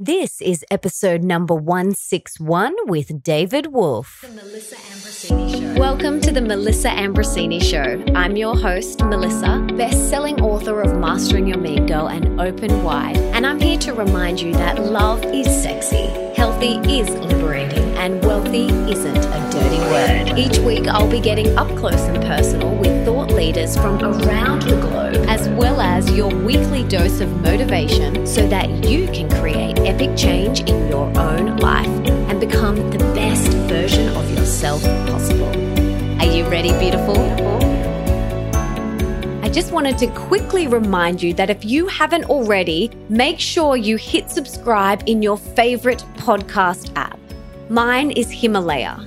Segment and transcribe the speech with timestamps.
[0.00, 4.24] This is episode number 161 with David Wolfe.
[4.26, 5.80] The Melissa Ambrosini Show.
[5.80, 8.04] Welcome to the Melissa Ambrosini Show.
[8.12, 13.46] I'm your host, Melissa, best-selling author of Mastering Your Mean Girl and Open Wide, and
[13.46, 19.16] I'm here to remind you that love is sexy, healthy is liberating, and wealthy isn't
[19.16, 20.36] a dirty word.
[20.36, 22.93] Each week, I'll be getting up close and personal with
[23.44, 28.70] leaders from around the globe, as well as your weekly dose of motivation so that
[28.88, 31.86] you can create epic change in your own life
[32.28, 35.52] and become the best version of yourself possible.
[36.22, 37.18] Are you ready, beautiful?
[39.44, 43.96] I just wanted to quickly remind you that if you haven't already, make sure you
[43.96, 47.20] hit subscribe in your favorite podcast app.
[47.68, 49.06] Mine is Himalaya.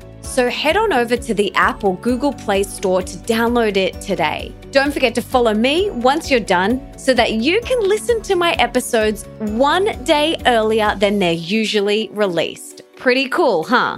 [0.31, 4.55] So head on over to the app or Google Play Store to download it today.
[4.71, 8.53] Don't forget to follow me once you're done so that you can listen to my
[8.53, 12.81] episodes one day earlier than they're usually released.
[12.95, 13.97] Pretty cool, huh?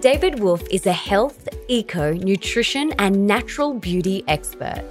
[0.00, 4.84] David Wolfe is a health, eco, nutrition, and natural beauty expert.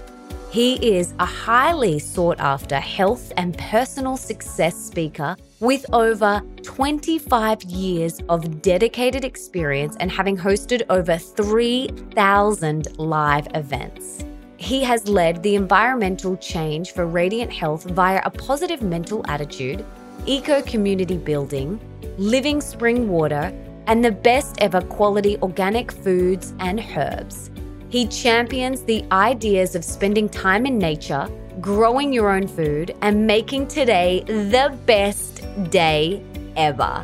[0.51, 8.19] He is a highly sought after health and personal success speaker with over 25 years
[8.29, 14.25] of dedicated experience and having hosted over 3,000 live events.
[14.57, 19.85] He has led the environmental change for radiant health via a positive mental attitude,
[20.25, 21.79] eco community building,
[22.17, 23.53] living spring water,
[23.85, 27.51] and the best ever quality organic foods and herbs.
[27.89, 31.27] He champions the ideas of spending time in nature,
[31.59, 36.23] growing your own food, and making today the best day
[36.55, 37.03] ever.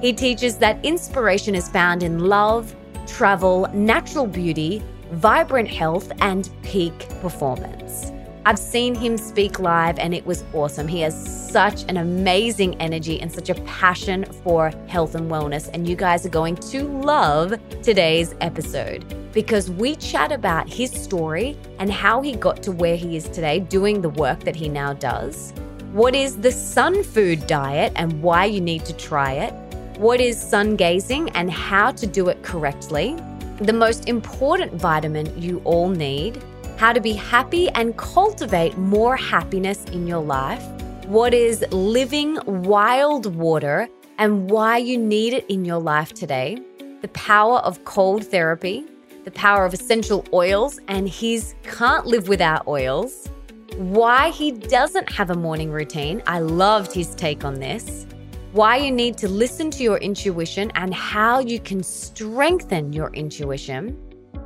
[0.00, 2.74] He teaches that inspiration is found in love,
[3.06, 8.10] travel, natural beauty, vibrant health, and peak performance.
[8.46, 10.86] I've seen him speak live and it was awesome.
[10.86, 15.70] He has such an amazing energy and such a passion for health and wellness.
[15.72, 21.56] And you guys are going to love today's episode because we chat about his story
[21.78, 24.92] and how he got to where he is today doing the work that he now
[24.92, 25.54] does.
[25.92, 29.54] What is the sun food diet and why you need to try it?
[29.98, 33.16] What is sun gazing and how to do it correctly?
[33.62, 36.42] The most important vitamin you all need
[36.76, 40.62] how to be happy and cultivate more happiness in your life,
[41.06, 46.58] what is living wild water and why you need it in your life today,
[47.02, 48.84] the power of cold therapy,
[49.24, 53.28] the power of essential oils, and his can't live without oils,
[53.76, 56.22] why he doesn't have a morning routine.
[56.26, 58.06] I loved his take on this.
[58.52, 63.98] Why you need to listen to your intuition and how you can strengthen your intuition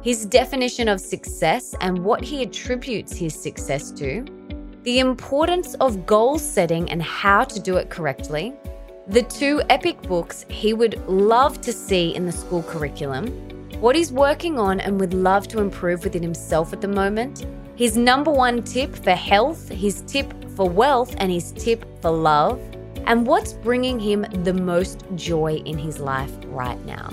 [0.08, 4.24] his definition of success and what he attributes his success to,
[4.82, 8.54] the importance of goal setting and how to do it correctly,
[9.08, 13.26] the two epic books he would love to see in the school curriculum,
[13.82, 17.44] what he's working on and would love to improve within himself at the moment,
[17.76, 22.58] his number one tip for health, his tip for wealth, and his tip for love,
[23.04, 27.12] and what's bringing him the most joy in his life right now.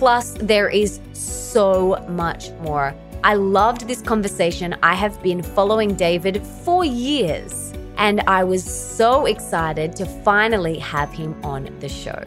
[0.00, 2.94] Plus, there is so much more.
[3.22, 4.74] I loved this conversation.
[4.82, 11.12] I have been following David for years, and I was so excited to finally have
[11.12, 12.24] him on the show.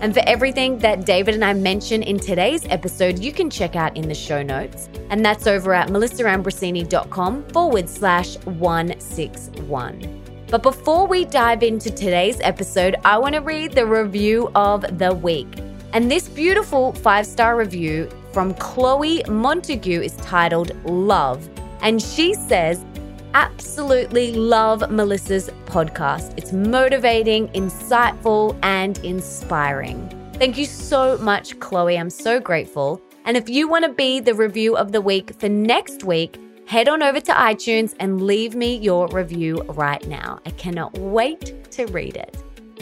[0.00, 3.96] And for everything that David and I mention in today's episode, you can check out
[3.96, 4.88] in the show notes.
[5.08, 10.22] And that's over at melissaambrosini.com forward slash 161.
[10.48, 15.14] But before we dive into today's episode, I want to read the review of the
[15.14, 15.46] week.
[15.96, 21.48] And this beautiful five star review from Chloe Montague is titled Love.
[21.80, 22.84] And she says,
[23.32, 26.34] Absolutely love Melissa's podcast.
[26.36, 30.06] It's motivating, insightful, and inspiring.
[30.34, 31.98] Thank you so much, Chloe.
[31.98, 33.00] I'm so grateful.
[33.24, 36.90] And if you want to be the review of the week for next week, head
[36.90, 40.40] on over to iTunes and leave me your review right now.
[40.44, 42.36] I cannot wait to read it.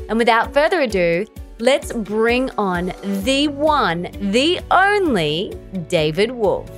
[0.08, 1.26] And without further ado,
[1.58, 5.52] let's bring on the one, the only
[5.88, 6.70] David Wolfe.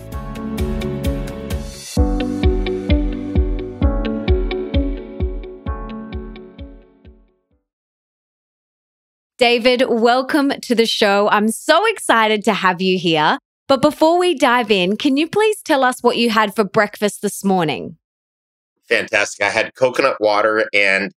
[9.38, 11.28] David, welcome to the show.
[11.28, 13.38] I'm so excited to have you here.
[13.68, 17.20] But before we dive in, can you please tell us what you had for breakfast
[17.20, 17.98] this morning?
[18.88, 19.44] Fantastic.
[19.44, 21.12] I had coconut water and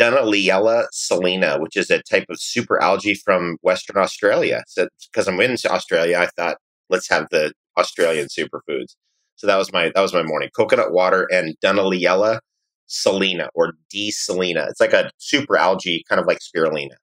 [0.00, 4.62] Dunaliella salina, which is a type of super algae from Western Australia.
[4.66, 6.56] So, because I'm in Australia, I thought
[6.88, 8.96] let's have the Australian superfoods.
[9.36, 10.48] So that was my that was my morning.
[10.56, 12.40] Coconut water and Dunaliella
[12.86, 14.66] salina or D salina.
[14.68, 16.96] It's like a super algae, kind of like spirulina.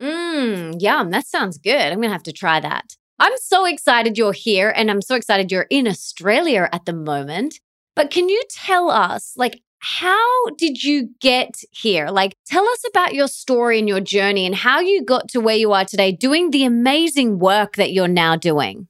[0.00, 1.10] Mmm, yum.
[1.10, 1.74] That sounds good.
[1.74, 2.96] I'm gonna have to try that.
[3.18, 7.60] I'm so excited you're here and I'm so excited you're in Australia at the moment.
[7.94, 12.08] But can you tell us, like, how did you get here?
[12.08, 15.56] Like, tell us about your story and your journey and how you got to where
[15.56, 18.88] you are today doing the amazing work that you're now doing.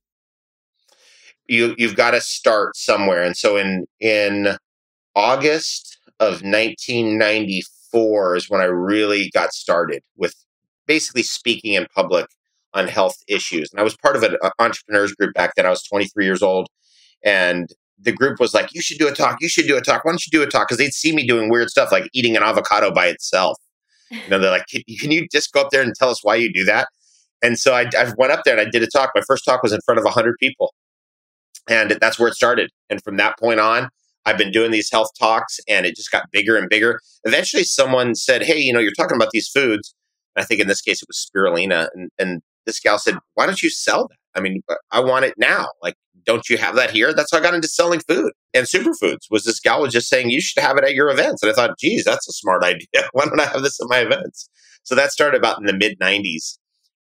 [1.49, 3.25] You, you've got to start somewhere.
[3.25, 4.57] And so in, in
[5.17, 10.37] August of 1994 is when I really got started with
[10.87, 12.27] basically speaking in public
[12.73, 13.69] on health issues.
[13.73, 15.67] And I was part of an uh, entrepreneurs group back then.
[15.67, 16.69] I was 23 years old.
[17.25, 17.69] And
[18.05, 19.39] the group was like, you should do a talk.
[19.41, 20.05] You should do a talk.
[20.05, 20.69] Why don't you do a talk?
[20.69, 23.59] Because they'd see me doing weird stuff like eating an avocado by itself.
[24.11, 26.37] You know, they're like, can, can you just go up there and tell us why
[26.37, 26.89] you do that?
[27.43, 29.11] And so I, I went up there and I did a talk.
[29.15, 30.75] My first talk was in front of 100 people.
[31.69, 32.71] And that's where it started.
[32.91, 33.89] And from that point on,
[34.27, 37.01] I've been doing these health talks and it just got bigger and bigger.
[37.25, 39.95] Eventually, someone said, Hey, you know, you're talking about these foods.
[40.37, 41.89] I think in this case it was spirulina.
[41.95, 44.17] And, and this gal said, Why don't you sell that?
[44.35, 45.69] I mean, I want it now.
[45.83, 45.95] Like,
[46.25, 47.13] don't you have that here?
[47.13, 49.31] That's how I got into selling food and superfoods.
[49.31, 51.55] Was this gal was just saying you should have it at your events, and I
[51.55, 52.87] thought, geez, that's a smart idea.
[53.13, 54.49] Why don't I have this at my events?
[54.83, 56.59] So that started about in the mid '90s,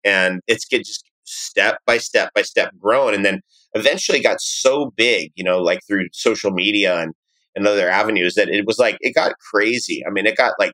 [0.04, 3.40] and it's just step by step by step growing, and then
[3.74, 7.14] eventually got so big, you know, like through social media and
[7.54, 10.02] and other avenues that it was like it got crazy.
[10.06, 10.72] I mean, it got like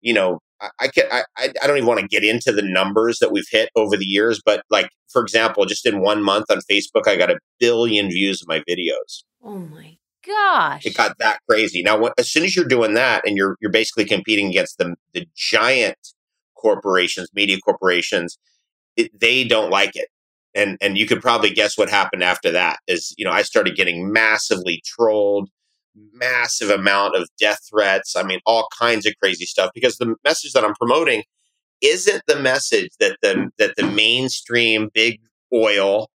[0.00, 3.18] you know I, I can I I don't even want to get into the numbers
[3.20, 6.58] that we've hit over the years, but like for example, just in one month on
[6.70, 9.24] Facebook, I got a billion views of my videos.
[9.42, 9.96] Oh my
[10.26, 10.84] gosh!
[10.84, 11.82] It got that crazy.
[11.82, 14.94] Now, when, as soon as you're doing that, and you're you're basically competing against the
[15.14, 15.98] the giant
[16.56, 18.38] corporations, media corporations,
[18.96, 20.08] it, they don't like it.
[20.54, 22.80] And and you could probably guess what happened after that.
[22.86, 25.48] Is you know I started getting massively trolled
[26.12, 28.16] massive amount of death threats.
[28.16, 31.22] I mean, all kinds of crazy stuff because the message that I'm promoting
[31.80, 35.20] isn't the message that the that the mainstream big
[35.52, 36.08] oil,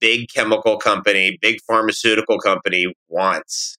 [0.00, 3.76] big chemical company, big pharmaceutical company wants.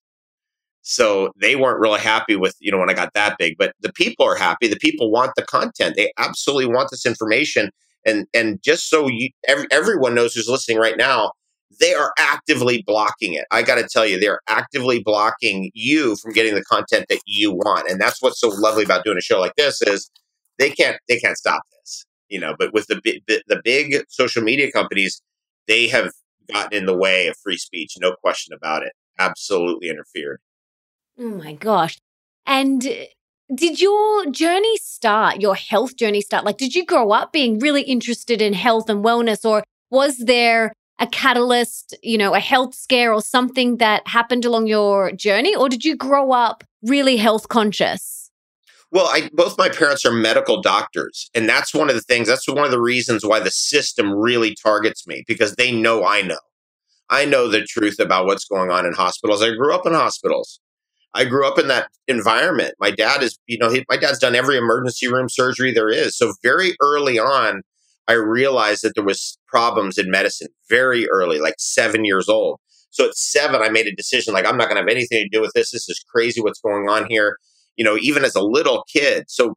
[0.82, 3.92] So they weren't really happy with, you know, when I got that big, but the
[3.94, 4.68] people are happy.
[4.68, 5.96] The people want the content.
[5.96, 7.72] They absolutely want this information.
[8.06, 11.32] And and just so you, every, everyone knows who's listening right now,
[11.80, 13.46] they are actively blocking it.
[13.52, 17.52] I got to tell you, they're actively blocking you from getting the content that you
[17.52, 17.90] want.
[17.90, 20.10] And that's what's so lovely about doing a show like this is
[20.58, 22.56] they can't they can't stop this, you know.
[22.58, 25.22] But with the the big social media companies,
[25.68, 26.12] they have
[26.52, 28.94] gotten in the way of free speech, no question about it.
[29.20, 30.40] Absolutely interfered.
[31.18, 31.98] Oh my gosh!
[32.46, 33.06] And uh,
[33.54, 35.42] did your journey start?
[35.42, 36.46] Your health journey start?
[36.46, 40.74] Like, did you grow up being really interested in health and wellness, or was there
[41.00, 45.56] a catalyst, you know, a health scare or something that happened along your journey?
[45.56, 48.32] Or did you grow up really health conscious?
[48.92, 51.30] Well, I, both my parents are medical doctors.
[51.34, 54.56] And that's one of the things, that's one of the reasons why the system really
[54.56, 56.40] targets me because they know I know.
[57.10, 59.44] I know the truth about what's going on in hospitals.
[59.44, 60.60] I grew up in hospitals.
[61.14, 62.76] I grew up in that environment.
[62.80, 66.18] My dad is, you know, he, my dad's done every emergency room surgery there is.
[66.18, 67.62] So very early on,
[68.08, 72.60] I realized that there was problems in medicine very early, like seven years old.
[72.92, 75.30] So at seven, I made a decision like, I'm not going to have anything to
[75.30, 75.72] do with this.
[75.72, 77.38] This is crazy what's going on here.
[77.76, 79.26] You know, even as a little kid.
[79.28, 79.56] So,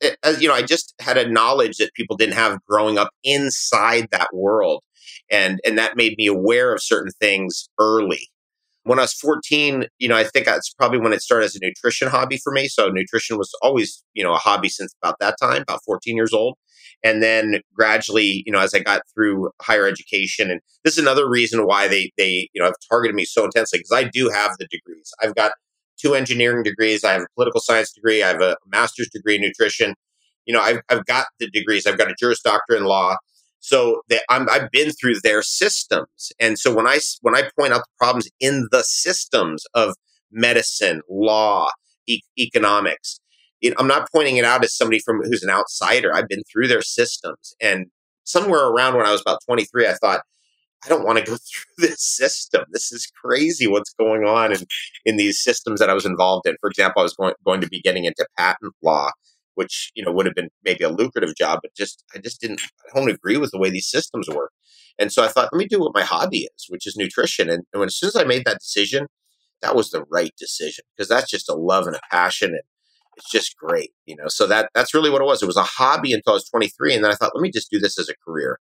[0.00, 3.08] eh, as, you know, I just had a knowledge that people didn't have growing up
[3.24, 4.84] inside that world.
[5.30, 8.28] And, and that made me aware of certain things early.
[8.84, 11.60] When I was 14, you know, I think that's probably when it started as a
[11.62, 12.68] nutrition hobby for me.
[12.68, 16.32] So nutrition was always, you know, a hobby since about that time, about 14 years
[16.32, 16.56] old.
[17.04, 21.28] And then gradually, you know, as I got through higher education, and this is another
[21.28, 24.52] reason why they they you know have targeted me so intensely because I do have
[24.58, 25.12] the degrees.
[25.20, 25.52] I've got
[26.00, 27.04] two engineering degrees.
[27.04, 28.22] I have a political science degree.
[28.22, 29.94] I have a master's degree in nutrition.
[30.46, 31.86] You know, I've I've got the degrees.
[31.86, 33.16] I've got a Juris Doctor in law.
[33.60, 37.82] So i have been through their systems, and so when I when I point out
[37.82, 39.94] the problems in the systems of
[40.32, 41.68] medicine, law,
[42.08, 43.20] e- economics,
[43.78, 46.14] I'm not pointing it out as somebody from who's an outsider.
[46.14, 47.86] I've been through their systems, and
[48.24, 50.22] somewhere around when I was about 23, I thought,
[50.84, 51.36] I don't want to go
[51.78, 52.64] through this system.
[52.72, 54.60] This is crazy what's going on in,
[55.04, 56.56] in these systems that I was involved in.
[56.60, 59.10] For example, I was going, going to be getting into patent law
[59.54, 62.60] which you know would have been maybe a lucrative job, but just I just didn't
[62.62, 64.52] I don't agree with the way these systems work.
[64.98, 67.48] And so I thought, let me do what my hobby is, which is nutrition.
[67.48, 69.06] And, and when, as soon as I made that decision,
[69.62, 72.62] that was the right decision because that's just a love and a passion and
[73.16, 74.28] it's just great, you know.
[74.28, 75.42] So that that's really what it was.
[75.42, 77.70] It was a hobby until I was 23, and then I thought, let me just
[77.70, 78.58] do this as a career.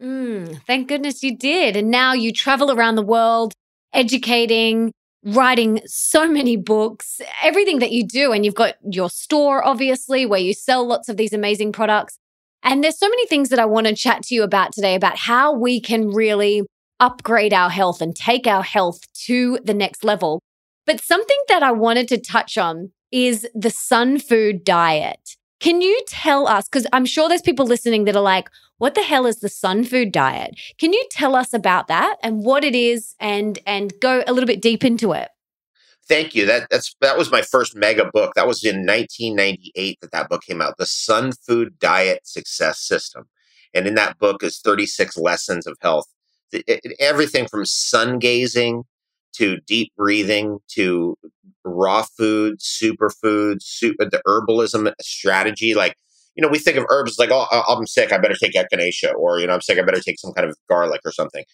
[0.00, 1.76] Mm, thank goodness you did.
[1.76, 3.54] And now you travel around the world
[3.92, 4.92] educating,
[5.24, 8.32] writing so many books, everything that you do.
[8.32, 12.18] And you've got your store, obviously, where you sell lots of these amazing products.
[12.62, 15.16] And there's so many things that I want to chat to you about today about
[15.16, 16.62] how we can really
[17.00, 20.40] upgrade our health and take our health to the next level.
[20.84, 25.36] But something that I wanted to touch on is the sun food diet.
[25.58, 26.68] Can you tell us?
[26.68, 29.84] Because I'm sure there's people listening that are like, what the hell is the sun
[29.84, 30.60] food diet?
[30.78, 34.46] Can you tell us about that and what it is and and go a little
[34.46, 35.30] bit deep into it?
[36.06, 36.44] Thank you.
[36.44, 38.34] That that's that was my first mega book.
[38.34, 40.76] That was in 1998 that that book came out.
[40.76, 43.24] The Sun Food Diet Success System,
[43.72, 46.06] and in that book is 36 lessons of health.
[46.52, 48.84] It, it, everything from sun gazing
[49.38, 51.16] to deep breathing to
[51.64, 55.74] raw foods, superfoods, super, uh, the herbalism strategy.
[55.74, 55.94] Like,
[56.34, 59.38] you know, we think of herbs like, oh, I'm sick, I better take echinacea, or,
[59.38, 61.44] you know, I'm sick, I better take some kind of garlic or something.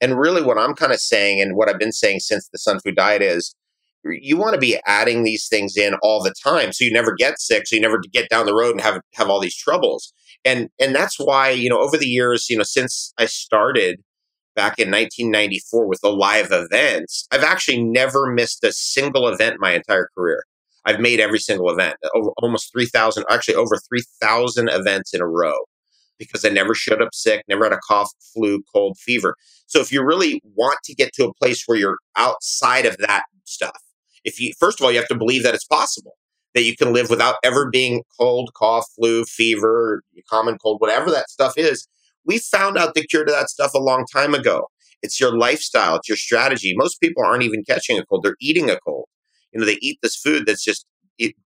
[0.00, 2.80] And really, what I'm kind of saying, and what I've been saying since the Sun
[2.80, 3.54] Food Diet is,
[4.04, 7.40] you want to be adding these things in all the time so you never get
[7.40, 10.12] sick so you never get down the road and have have all these troubles
[10.44, 14.00] and and that's why you know over the years you know since i started
[14.54, 19.72] back in 1994 with the live events, I've actually never missed a single event my
[19.72, 20.44] entire career.
[20.84, 25.56] I've made every single event, over almost 3,000, actually over 3,000 events in a row
[26.18, 29.34] because I never showed up sick, never had a cough, flu, cold, fever.
[29.66, 33.24] So if you really want to get to a place where you're outside of that
[33.44, 33.80] stuff,
[34.24, 36.14] if you, first of all, you have to believe that it's possible
[36.54, 41.30] that you can live without ever being cold, cough, flu, fever, common cold, whatever that
[41.30, 41.88] stuff is.
[42.24, 44.68] We found out the cure to that stuff a long time ago.
[45.02, 46.74] It's your lifestyle, it's your strategy.
[46.76, 49.06] Most people aren't even catching a cold, they're eating a cold.
[49.52, 50.86] You know, they eat this food that's just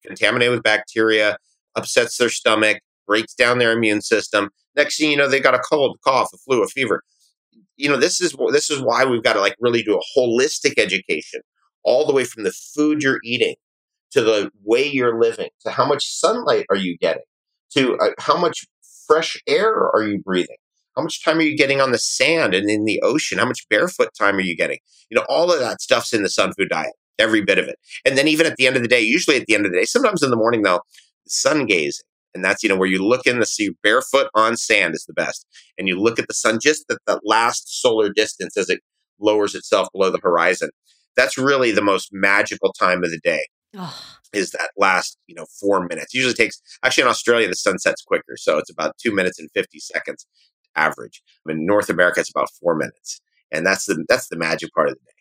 [0.04, 1.38] contaminated with bacteria,
[1.74, 4.50] upsets their stomach, breaks down their immune system.
[4.74, 7.02] Next thing you know, they got a cold, cough, a flu, a fever.
[7.76, 10.78] You know, this is this is why we've got to like really do a holistic
[10.78, 11.40] education,
[11.84, 13.54] all the way from the food you're eating
[14.12, 17.22] to the way you're living, to how much sunlight are you getting,
[17.72, 18.66] to uh, how much
[19.06, 20.56] fresh air are you breathing,
[20.96, 23.38] how much time are you getting on the sand and in the ocean?
[23.38, 24.78] How much barefoot time are you getting?
[25.10, 27.76] You know, all of that stuff's in the sun food diet, every bit of it.
[28.04, 29.78] And then even at the end of the day, usually at the end of the
[29.78, 30.80] day, sometimes in the morning though,
[31.28, 32.04] sun gazing.
[32.34, 35.14] And that's, you know, where you look in the sea barefoot on sand is the
[35.14, 35.46] best.
[35.78, 38.80] And you look at the sun just at the last solar distance as it
[39.18, 40.70] lowers itself below the horizon.
[41.16, 43.46] That's really the most magical time of the day.
[43.74, 43.98] Oh.
[44.34, 46.12] Is that last, you know, four minutes?
[46.12, 49.48] Usually takes actually in Australia the sun sets quicker, so it's about two minutes and
[49.54, 50.26] fifty seconds
[50.76, 51.22] average.
[51.48, 54.94] In North America, it's about four minutes, and that's the that's the magic part of
[54.94, 55.16] the day.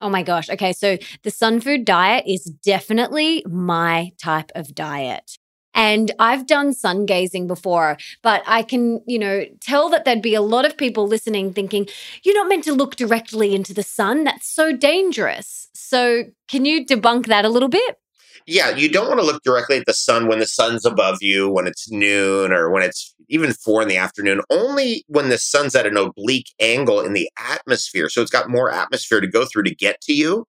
[0.00, 0.50] Oh my gosh.
[0.50, 0.72] Okay.
[0.72, 5.38] So the sun food diet is definitely my type of diet.
[5.74, 10.34] And I've done sun gazing before, but I can, you know, tell that there'd be
[10.34, 11.88] a lot of people listening thinking,
[12.22, 14.22] you're not meant to look directly into the sun.
[14.24, 15.68] That's so dangerous.
[15.74, 17.98] So, can you debunk that a little bit?
[18.46, 21.48] Yeah, you don't want to look directly at the sun when the sun's above you,
[21.48, 25.74] when it's noon or when it's even four in the afternoon, only when the sun's
[25.74, 28.08] at an oblique angle in the atmosphere.
[28.08, 30.46] So it's got more atmosphere to go through to get to you.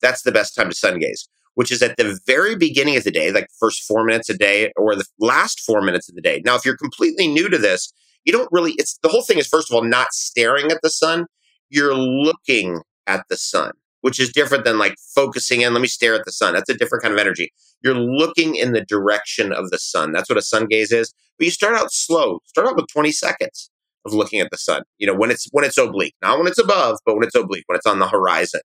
[0.00, 3.10] That's the best time to sun gaze, which is at the very beginning of the
[3.10, 6.22] day, like the first four minutes a day or the last four minutes of the
[6.22, 6.42] day.
[6.44, 7.92] Now, if you're completely new to this,
[8.24, 10.90] you don't really, it's the whole thing is, first of all, not staring at the
[10.90, 11.26] sun,
[11.68, 13.72] you're looking at the sun
[14.04, 15.72] which is different than like focusing in.
[15.72, 16.52] Let me stare at the sun.
[16.52, 17.50] That's a different kind of energy.
[17.82, 20.12] You're looking in the direction of the sun.
[20.12, 21.14] That's what a sun gaze is.
[21.38, 22.40] But you start out slow.
[22.44, 23.70] Start out with 20 seconds
[24.04, 24.82] of looking at the sun.
[24.98, 27.64] You know, when it's when it's oblique, not when it's above, but when it's oblique,
[27.64, 28.60] when it's on the horizon,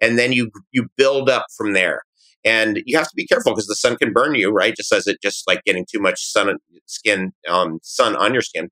[0.00, 2.02] and then you you build up from there.
[2.44, 4.76] And you have to be careful because the sun can burn you, right?
[4.76, 6.54] Just as it just like getting too much sun
[6.86, 8.68] skin um, sun on your skin.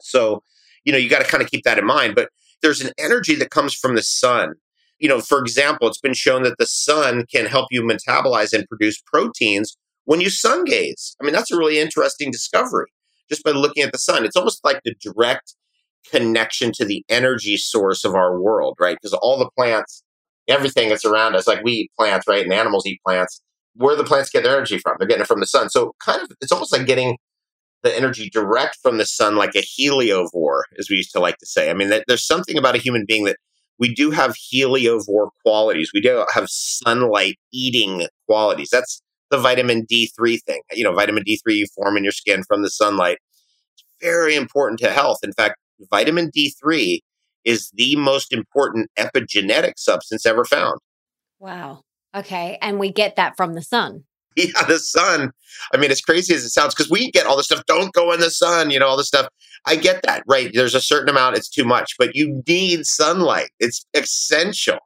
[0.00, 0.42] So,
[0.84, 2.16] you know, you got to kind of keep that in mind.
[2.16, 2.30] But
[2.62, 4.54] there's an energy that comes from the sun
[4.98, 8.68] you know, for example, it's been shown that the sun can help you metabolize and
[8.68, 11.16] produce proteins when you sun gaze.
[11.20, 12.86] I mean, that's a really interesting discovery
[13.28, 14.24] just by looking at the sun.
[14.24, 15.54] It's almost like the direct
[16.10, 18.96] connection to the energy source of our world, right?
[19.00, 20.02] Because all the plants,
[20.48, 22.44] everything that's around us, like we eat plants, right?
[22.44, 23.42] And animals eat plants.
[23.74, 24.96] Where the plants get their energy from?
[24.98, 25.68] They're getting it from the sun.
[25.68, 27.18] So, kind of, it's almost like getting
[27.82, 31.46] the energy direct from the sun, like a heliovore, as we used to like to
[31.46, 31.68] say.
[31.68, 33.36] I mean, there's something about a human being that
[33.78, 35.90] we do have heliovore qualities.
[35.92, 38.68] We do have sunlight eating qualities.
[38.70, 40.62] That's the vitamin D3 thing.
[40.72, 43.18] You know, vitamin D3 you form in your skin from the sunlight.
[43.74, 45.18] It's very important to health.
[45.22, 45.56] In fact,
[45.90, 47.00] vitamin D3
[47.44, 50.80] is the most important epigenetic substance ever found.
[51.38, 51.82] Wow.
[52.14, 52.58] Okay.
[52.62, 54.04] And we get that from the sun.
[54.44, 55.32] Yeah, the sun.
[55.72, 58.12] I mean, as crazy as it sounds, because we get all this stuff, don't go
[58.12, 59.28] in the sun, you know, all this stuff.
[59.64, 60.50] I get that, right?
[60.52, 63.48] There's a certain amount, it's too much, but you need sunlight.
[63.60, 64.78] It's essential.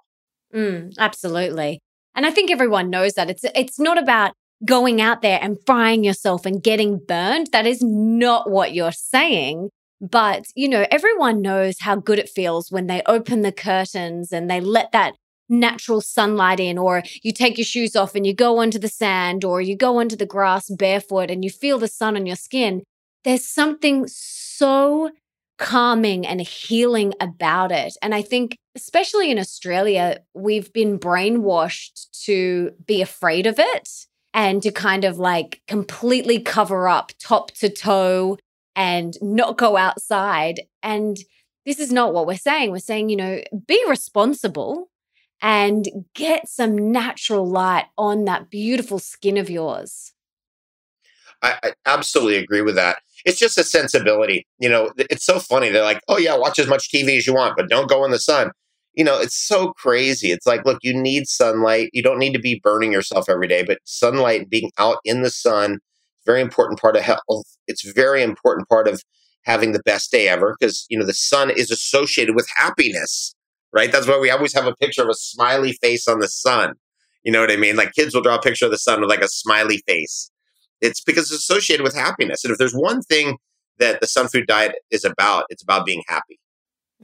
[0.55, 1.81] Mm, absolutely.
[2.15, 3.29] And I think everyone knows that.
[3.29, 7.49] It's it's not about going out there and frying yourself and getting burned.
[7.53, 9.71] That is not what you're saying.
[10.01, 14.51] But, you know, everyone knows how good it feels when they open the curtains and
[14.51, 15.15] they let that
[15.51, 19.45] natural sunlight in, or you take your shoes off and you go onto the sand,
[19.45, 22.83] or you go onto the grass barefoot and you feel the sun on your skin.
[23.25, 25.11] There's something so
[25.59, 27.95] calming and healing about it.
[28.01, 34.63] And I think, especially in Australia, we've been brainwashed to be afraid of it and
[34.63, 38.39] to kind of like completely cover up top to toe
[38.75, 40.63] and not go outside.
[40.83, 41.19] And
[41.67, 42.71] this is not what we're saying.
[42.71, 44.89] We're saying, you know, be responsible
[45.43, 50.13] and get some natural light on that beautiful skin of yours.
[51.43, 52.99] I, I, absolutely agree with that.
[53.25, 54.47] It's just a sensibility.
[54.59, 55.71] You know, it's so funny.
[55.71, 58.11] They're like, oh, yeah, watch as much TV as you want, but don't go in
[58.11, 58.51] the sun.
[58.95, 60.33] You know, it's so crazy.
[60.33, 61.91] It's like, look, you need sunlight.
[61.93, 65.31] You don't need to be burning yourself every day, but sunlight, being out in the
[65.31, 65.79] sun,
[66.27, 67.57] very important part of health.
[67.67, 69.03] It's very important part of
[69.45, 73.35] having the best day ever because, you know, the sun is associated with happiness
[73.73, 73.91] right?
[73.91, 76.75] That's why we always have a picture of a smiley face on the sun.
[77.23, 77.77] You know what I mean?
[77.77, 80.31] Like kids will draw a picture of the sun with like a smiley face.
[80.81, 82.45] It's because it's associated with happiness.
[82.45, 83.37] And if there's one thing
[83.79, 86.41] that the sun food diet is about, it's about being happy.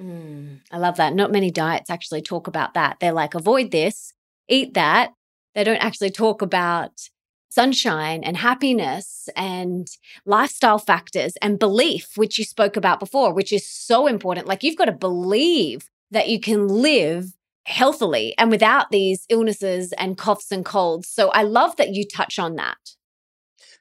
[0.00, 1.14] Mm, I love that.
[1.14, 2.99] Not many diets actually talk about that.
[3.00, 4.12] They're like, avoid this,
[4.49, 5.12] eat that.
[5.54, 7.08] They don't actually talk about
[7.49, 9.88] sunshine and happiness and
[10.26, 14.46] lifestyle factors and belief, which you spoke about before, which is so important.
[14.46, 17.33] Like, you've got to believe that you can live
[17.65, 21.09] healthily and without these illnesses and coughs and colds.
[21.09, 22.77] So I love that you touch on that.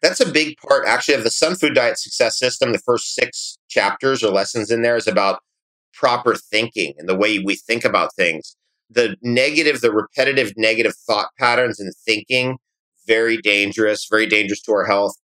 [0.02, 2.72] That's a big part, actually, of the Sun Food Diet Success System.
[2.72, 5.40] The first six chapters or lessons in there is about
[5.94, 8.56] proper thinking and the way we think about things.
[8.90, 12.58] The negative, the repetitive negative thought patterns and thinking,
[13.08, 15.16] very dangerous, very dangerous to our health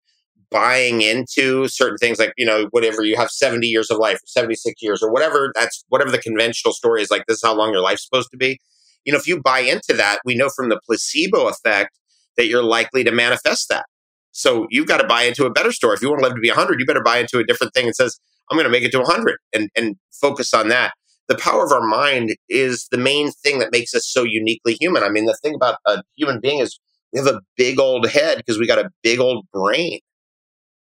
[0.50, 4.26] buying into certain things like you know whatever you have 70 years of life or
[4.26, 7.72] 76 years or whatever that's whatever the conventional story is like this is how long
[7.72, 8.58] your life's supposed to be.
[9.04, 11.98] You know if you buy into that we know from the placebo effect
[12.36, 13.86] that you're likely to manifest that.
[14.32, 15.94] So you've got to buy into a better story.
[15.94, 17.86] If you want to live to be 100 you better buy into a different thing
[17.86, 18.18] that says
[18.50, 20.92] i'm going to make it to 100 and and focus on that.
[21.28, 25.04] The power of our mind is the main thing that makes us so uniquely human.
[25.04, 26.80] I mean the thing about a human being is
[27.12, 30.00] we have a big old head because we got a big old brain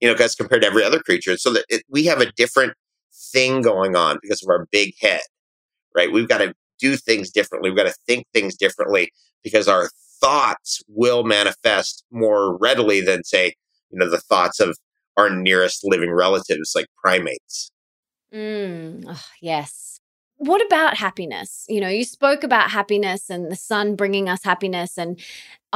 [0.05, 1.39] you know, as compared to every other creature.
[1.39, 2.75] So that it, we have a different
[3.33, 5.23] thing going on because of our big head,
[5.97, 6.13] right?
[6.13, 7.71] We've got to do things differently.
[7.71, 9.11] We've got to think things differently
[9.43, 9.89] because our
[10.21, 13.55] thoughts will manifest more readily than, say,
[13.91, 14.77] you know, the thoughts of
[15.17, 17.71] our nearest living relatives like primates.
[18.31, 20.01] Mm, oh, yes.
[20.37, 21.65] What about happiness?
[21.67, 24.99] You know, you spoke about happiness and the sun bringing us happiness.
[24.99, 25.19] And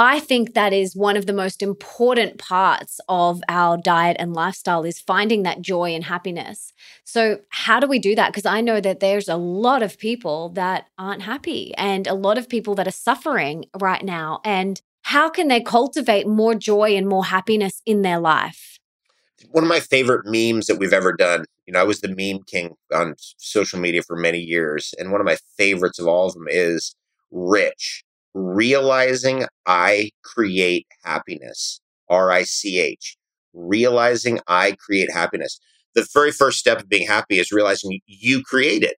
[0.00, 4.84] I think that is one of the most important parts of our diet and lifestyle
[4.84, 6.72] is finding that joy and happiness.
[7.02, 8.28] So, how do we do that?
[8.28, 12.38] Because I know that there's a lot of people that aren't happy and a lot
[12.38, 14.40] of people that are suffering right now.
[14.44, 18.78] And how can they cultivate more joy and more happiness in their life?
[19.50, 22.44] One of my favorite memes that we've ever done, you know, I was the meme
[22.44, 24.94] king on social media for many years.
[24.96, 26.94] And one of my favorites of all of them is
[27.32, 28.04] Rich
[28.38, 31.80] realizing I create happiness.
[32.08, 33.16] R I C H.
[33.52, 35.58] Realizing I create happiness.
[35.94, 38.96] The very first step of being happy is realizing you create it.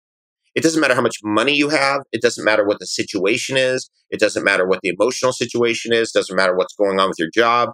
[0.54, 2.02] It doesn't matter how much money you have.
[2.12, 3.88] It doesn't matter what the situation is.
[4.10, 6.10] It doesn't matter what the emotional situation is.
[6.14, 7.70] It doesn't matter what's going on with your job.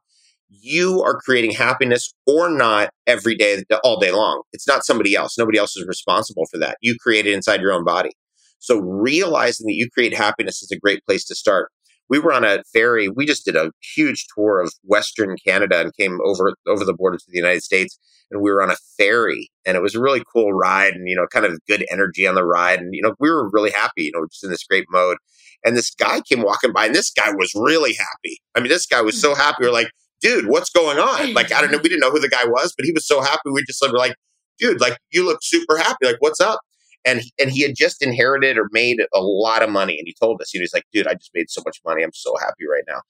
[0.48, 4.42] You are creating happiness or not every day, all day long.
[4.52, 5.37] It's not somebody else.
[5.37, 6.76] Nobody else is responsible for that.
[6.83, 8.11] You create it inside your own body.
[8.59, 11.71] So realizing that you create happiness is a great place to start.
[12.09, 13.09] We were on a ferry.
[13.09, 17.19] We just did a huge tour of Western Canada and came over over the border
[17.19, 17.99] to the United States.
[18.31, 21.14] And we were on a ferry, and it was a really cool ride, and you
[21.14, 22.81] know, kind of good energy on the ride.
[22.81, 24.05] And you know, we were really happy.
[24.05, 25.16] You know, just in this great mode.
[25.64, 28.40] And this guy came walking by, and this guy was really happy.
[28.55, 29.59] I mean, this guy was so happy.
[29.61, 29.90] We are like,
[30.21, 31.35] dude, what's going on?
[31.35, 31.79] Like, I don't know.
[31.79, 33.51] We didn't know who the guy was, but he was so happy.
[33.51, 34.14] We just were like,
[34.59, 36.07] dude, like, you look super happy.
[36.07, 36.61] Like, what's up?
[37.07, 40.14] And he, and he had just inherited or made a lot of money and he
[40.21, 42.66] told us he was like dude i just made so much money i'm so happy
[42.71, 43.01] right now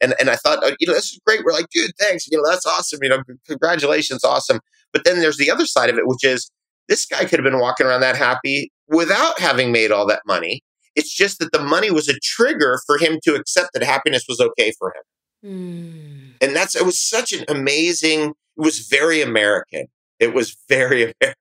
[0.00, 1.42] And and I thought, oh, you know, this is great.
[1.42, 2.26] We're like, dude, thanks.
[2.30, 2.98] You know, that's awesome.
[3.02, 4.60] You know, congratulations, awesome.
[4.92, 6.50] But then there's the other side of it, which is
[6.88, 10.62] this guy could have been walking around that happy without having made all that money.
[10.94, 14.40] It's just that the money was a trigger for him to accept that happiness was
[14.40, 15.02] okay for him.
[15.50, 16.32] Mm.
[16.40, 19.86] And that's, it was such an amazing, it was very American.
[20.18, 21.34] It was very American.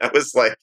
[0.00, 0.56] I was like,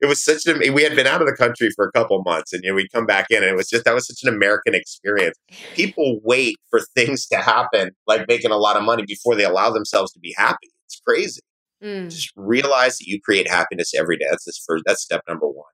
[0.00, 2.52] it was such an, we had been out of the country for a couple months
[2.52, 4.32] and, you know, we'd come back in and it was just, that was such an
[4.32, 5.36] American experience.
[5.74, 9.70] People wait for things to happen, like making a lot of money before they allow
[9.70, 10.70] themselves to be happy.
[10.86, 11.40] It's crazy.
[11.82, 12.10] Mm.
[12.10, 14.26] Just realize that you create happiness every day.
[14.30, 15.66] That's this first, that's step number one.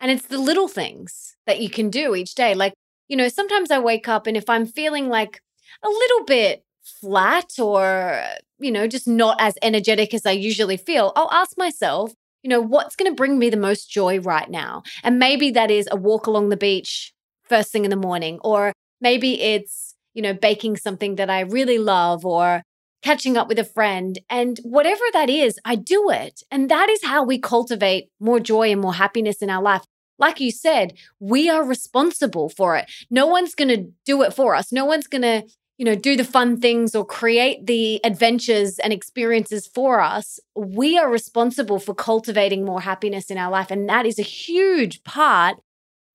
[0.00, 2.54] And it's the little things that you can do each day.
[2.54, 2.74] Like,
[3.08, 5.40] you know, sometimes I wake up and if I'm feeling like
[5.82, 8.22] a little bit flat or,
[8.58, 12.60] you know, just not as energetic as I usually feel, I'll ask myself, you know,
[12.60, 14.82] what's going to bring me the most joy right now?
[15.02, 17.12] And maybe that is a walk along the beach
[17.44, 21.78] first thing in the morning, or maybe it's, you know, baking something that I really
[21.78, 22.62] love or
[23.02, 24.18] catching up with a friend.
[24.28, 26.42] And whatever that is, I do it.
[26.50, 29.82] And that is how we cultivate more joy and more happiness in our life.
[30.18, 32.90] Like you said, we are responsible for it.
[33.08, 34.72] No one's going to do it for us.
[34.72, 35.44] No one's going to,
[35.78, 40.40] you know, do the fun things or create the adventures and experiences for us.
[40.56, 43.70] We are responsible for cultivating more happiness in our life.
[43.70, 45.56] And that is a huge part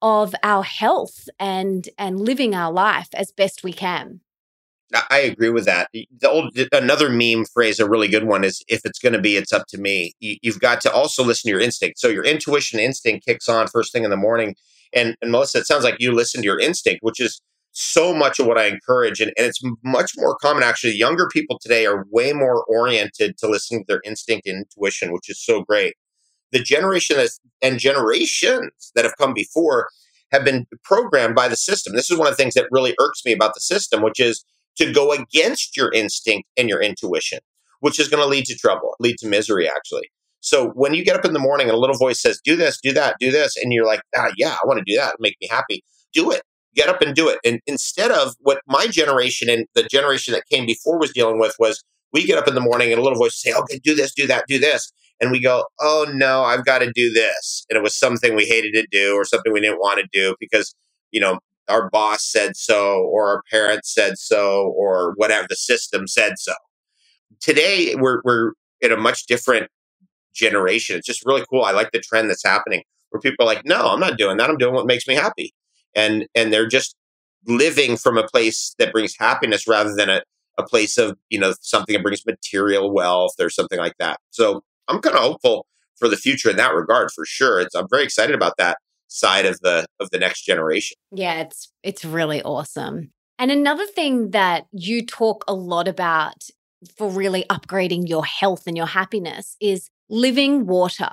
[0.02, 4.20] of our health and and living our life as best we can.
[5.10, 5.90] I agree with that.
[5.94, 9.38] The old another meme phrase, a really good one, is "If it's going to be,
[9.38, 12.00] it's up to me." You, have got to also listen to your instinct.
[12.00, 14.56] So your intuition instinct kicks on first thing in the morning.
[14.94, 17.42] And, and Melissa, it sounds like you listen to your instinct, which is
[17.74, 20.96] so much of what I encourage, and, and it's much more common actually.
[20.96, 25.30] Younger people today are way more oriented to listening to their instinct and intuition, which
[25.30, 25.96] is so great.
[26.52, 29.90] The generation that's, and generations that have come before
[30.32, 31.96] have been programmed by the system.
[31.96, 34.46] This is one of the things that really irks me about the system, which is
[34.78, 37.40] to go against your instinct and your intuition,
[37.80, 40.10] which is going to lead to trouble, lead to misery, actually.
[40.42, 42.80] So when you get up in the morning and a little voice says, do this,
[42.82, 45.38] do that, do this, and you're like, ah, yeah, I want to do that, make
[45.42, 45.84] me happy,
[46.14, 46.44] do it.
[46.76, 47.40] Get up and do it.
[47.46, 51.56] And instead of what my generation and the generation that came before was dealing with
[51.60, 54.14] was we get up in the morning and a little voice say, okay, do this,
[54.14, 54.92] do that, do this.
[55.20, 57.66] And we go, oh no, I've got to do this.
[57.70, 60.36] And it was something we hated to do or something we didn't want to do
[60.40, 60.76] because,
[61.12, 66.08] you know, our boss said so, or our parents said so, or whatever the system
[66.08, 66.54] said so.
[67.40, 69.70] Today, we're, we're in a much different
[70.34, 70.98] generation.
[70.98, 71.64] It's just really cool.
[71.64, 74.50] I like the trend that's happening where people are like, no, I'm not doing that.
[74.50, 75.54] I'm doing what makes me happy.
[75.96, 76.96] And, and they're just
[77.46, 80.22] living from a place that brings happiness rather than a,
[80.58, 84.20] a place of, you know, something that brings material wealth or something like that.
[84.32, 85.66] So I'm kind of hopeful
[85.98, 87.60] for the future in that regard for sure.
[87.60, 88.78] It's, I'm very excited about that
[89.08, 90.96] side of the of the next generation.
[91.12, 93.12] Yeah, it's it's really awesome.
[93.40, 96.44] And another thing that you talk a lot about
[96.98, 101.10] for really upgrading your health and your happiness is living water.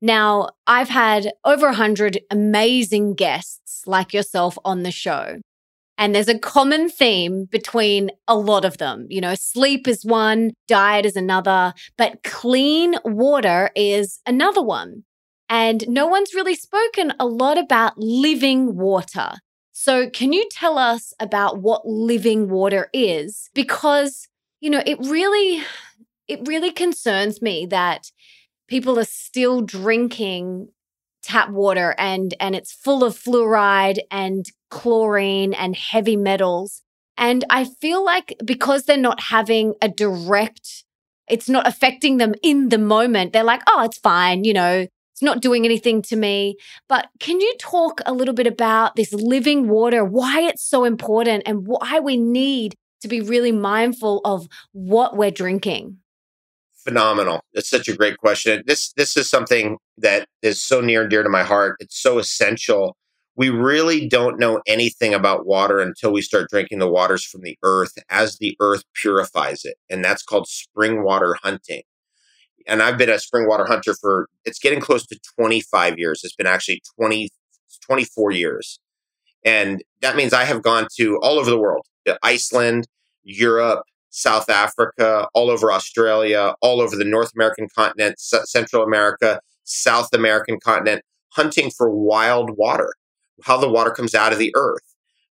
[0.00, 5.38] Now, I've had over 100 amazing guests like yourself on the show.
[6.00, 9.06] And there's a common theme between a lot of them.
[9.10, 15.02] You know, sleep is one, diet is another, but clean water is another one.
[15.48, 19.32] And no one's really spoken a lot about living water.
[19.72, 23.48] So, can you tell us about what living water is?
[23.54, 24.28] Because,
[24.60, 25.62] you know, it really,
[26.28, 28.10] it really concerns me that
[28.68, 30.68] people are still drinking
[31.22, 36.82] tap water and and it's full of fluoride and chlorine and heavy metals
[37.16, 40.84] and i feel like because they're not having a direct
[41.28, 44.86] it's not affecting them in the moment they're like oh it's fine you know
[45.18, 46.56] it's not doing anything to me.
[46.88, 51.42] But can you talk a little bit about this living water, why it's so important,
[51.44, 55.96] and why we need to be really mindful of what we're drinking?
[56.84, 57.40] Phenomenal.
[57.52, 58.62] It's such a great question.
[58.66, 61.76] This this is something that is so near and dear to my heart.
[61.80, 62.96] It's so essential.
[63.36, 67.56] We really don't know anything about water until we start drinking the waters from the
[67.62, 69.76] earth as the earth purifies it.
[69.90, 71.82] And that's called spring water hunting
[72.68, 76.20] and I've been a spring water hunter for it's getting close to 25 years.
[76.22, 77.30] It's been actually 20,
[77.86, 78.78] 24 years.
[79.44, 81.86] And that means I have gone to all over the world
[82.22, 82.86] Iceland,
[83.22, 89.40] Europe, South Africa, all over Australia, all over the North American continent, S- Central America,
[89.64, 92.94] South American continent, hunting for wild water,
[93.44, 94.82] how the water comes out of the earth.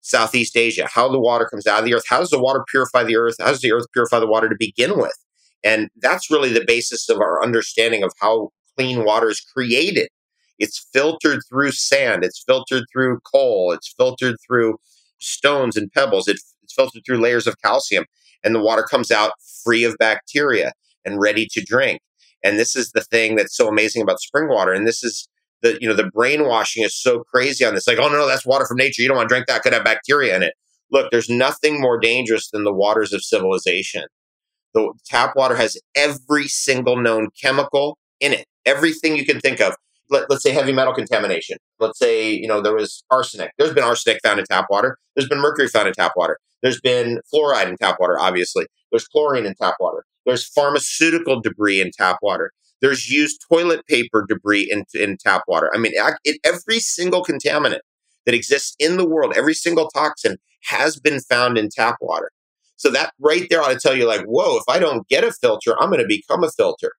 [0.02, 2.04] Southeast Asia, how the water comes out of the earth.
[2.08, 3.34] How does the water purify the earth?
[3.40, 5.16] How does the earth purify the water to begin with?
[5.64, 10.08] And that's really the basis of our understanding of how clean water is created.
[10.58, 14.76] It's filtered through sand, it's filtered through coal, it's filtered through
[15.18, 16.28] stones and pebbles.
[16.28, 18.04] It, It's filtered through layers of calcium,
[18.44, 19.32] and the water comes out
[19.64, 20.72] free of bacteria
[21.04, 22.00] and ready to drink.
[22.44, 24.72] And this is the thing that's so amazing about spring water.
[24.72, 25.28] And this is
[25.62, 27.86] the you know the brainwashing is so crazy on this.
[27.86, 29.02] Like, oh no, no, that's water from nature.
[29.02, 30.54] You don't want to drink that; could have bacteria in it.
[30.90, 34.04] Look, there's nothing more dangerous than the waters of civilization.
[34.74, 39.74] The tap water has every single known chemical in it, everything you can think of.
[40.08, 41.58] Let, us say heavy metal contamination.
[41.80, 43.52] Let's say, you know, there was arsenic.
[43.58, 44.98] There's been arsenic found in tap water.
[45.14, 46.38] There's been mercury found in tap water.
[46.62, 48.66] There's been fluoride in tap water, obviously.
[48.90, 50.04] There's chlorine in tap water.
[50.24, 52.52] There's pharmaceutical debris in tap water.
[52.80, 55.70] There's used toilet paper debris in, in tap water.
[55.74, 55.92] I mean,
[56.24, 57.80] it, every single contaminant
[58.26, 62.30] that exists in the world, every single toxin has been found in tap water.
[62.76, 65.32] So that right there ought to tell you, like, whoa, if I don't get a
[65.32, 66.92] filter, I'm going to become a filter.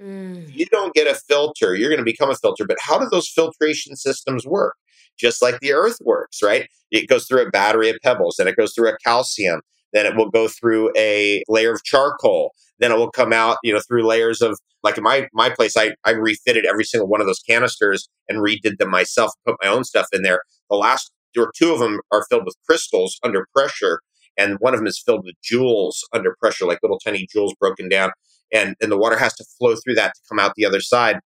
[0.00, 0.54] Mm.
[0.54, 2.64] You don't get a filter, you're going to become a filter.
[2.66, 4.76] But how do those filtration systems work?
[5.18, 6.68] Just like the earth works, right?
[6.90, 9.60] It goes through a battery of pebbles, then it goes through a calcium,
[9.92, 13.72] then it will go through a layer of charcoal, then it will come out, you
[13.72, 17.20] know, through layers of like in my my place, I I refitted every single one
[17.20, 20.42] of those canisters and redid them myself, put my own stuff in there.
[20.70, 24.00] The last or two of them are filled with crystals under pressure,
[24.36, 27.88] and one of them is filled with jewels under pressure, like little tiny jewels broken
[27.88, 28.12] down,
[28.52, 31.20] and and the water has to flow through that to come out the other side,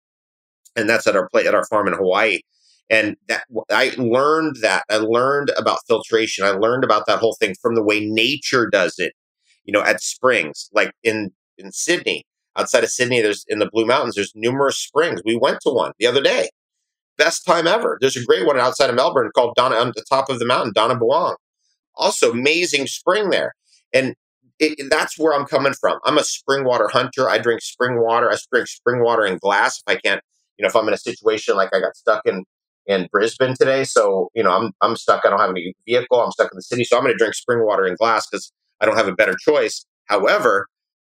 [0.77, 2.41] and that's at our play at our farm in Hawaii.
[2.89, 6.45] And that I learned that I learned about filtration.
[6.45, 9.13] I learned about that whole thing from the way nature does it.
[9.65, 12.25] You know, at springs, like in in Sydney,
[12.57, 15.21] outside of Sydney, there's in the Blue Mountains, there's numerous springs.
[15.25, 16.51] We went to one the other day.
[17.17, 17.99] Best time ever.
[18.01, 20.73] There's a great one outside of Melbourne called Donna on the top of the mountain,
[20.75, 21.37] Donna Buang.
[21.97, 23.55] Also, amazing spring there.
[23.93, 24.15] And
[24.61, 25.99] it, that's where I'm coming from.
[26.05, 27.29] I'm a spring water hunter.
[27.29, 28.31] I drink spring water.
[28.31, 30.21] I drink spring water in glass if I can't,
[30.59, 32.45] you know, if I'm in a situation like I got stuck in
[32.87, 33.85] in Brisbane today.
[33.85, 35.25] So, you know, I'm I'm stuck.
[35.25, 36.21] I don't have any vehicle.
[36.21, 36.85] I'm stuck in the city.
[36.85, 39.37] So I'm going to drink spring water in glass because I don't have a better
[39.39, 39.85] choice.
[40.07, 40.67] However,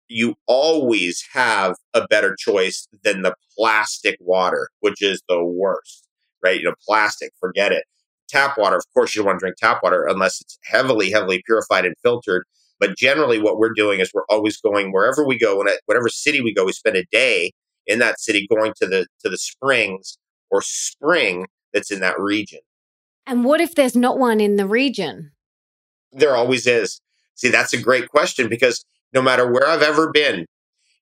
[0.08, 6.06] you always have a better choice than the plastic water, which is the worst,
[6.42, 6.58] right?
[6.58, 7.84] You know, plastic, forget it.
[8.28, 11.42] Tap water, of course, you don't want to drink tap water unless it's heavily, heavily
[11.46, 12.44] purified and filtered.
[12.80, 16.54] But generally, what we're doing is we're always going wherever we go, whatever city we
[16.54, 17.52] go, we spend a day
[17.86, 20.18] in that city going to the to the springs
[20.50, 22.60] or spring that's in that region.
[23.26, 25.32] And what if there's not one in the region?
[26.12, 27.00] There always is.
[27.34, 30.46] See, that's a great question because no matter where I've ever been,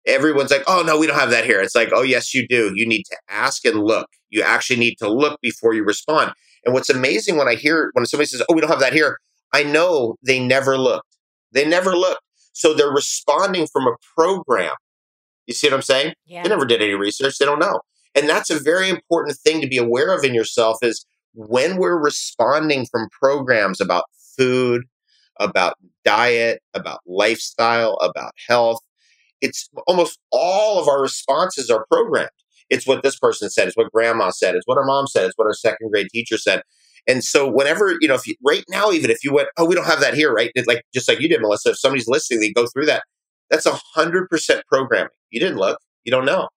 [0.06, 1.60] everyone's like, oh, no, we don't have that here.
[1.60, 2.72] It's like, oh, yes, you do.
[2.74, 4.08] You need to ask and look.
[4.30, 6.32] You actually need to look before you respond.
[6.64, 9.18] And what's amazing when I hear, when somebody says, oh, we don't have that here,
[9.52, 11.17] I know they never looked.
[11.52, 12.22] They never looked.
[12.52, 14.74] So they're responding from a program.
[15.46, 16.14] You see what I'm saying?
[16.26, 16.42] Yeah.
[16.42, 17.38] They never did any research.
[17.38, 17.80] They don't know.
[18.14, 21.98] And that's a very important thing to be aware of in yourself is when we're
[21.98, 24.04] responding from programs about
[24.36, 24.82] food,
[25.38, 28.80] about diet, about lifestyle, about health.
[29.40, 32.30] It's almost all of our responses are programmed.
[32.70, 35.36] It's what this person said, it's what grandma said, it's what our mom said, it's
[35.36, 36.62] what our second grade teacher said.
[37.08, 39.74] And so whenever, you know, if you, right now, even if you went, oh, we
[39.74, 40.52] don't have that here, right?
[40.66, 43.02] Like, just like you did, Melissa, if somebody's listening, they go through that.
[43.50, 45.08] That's a hundred percent programming.
[45.30, 45.78] You didn't look.
[46.04, 46.48] You don't know.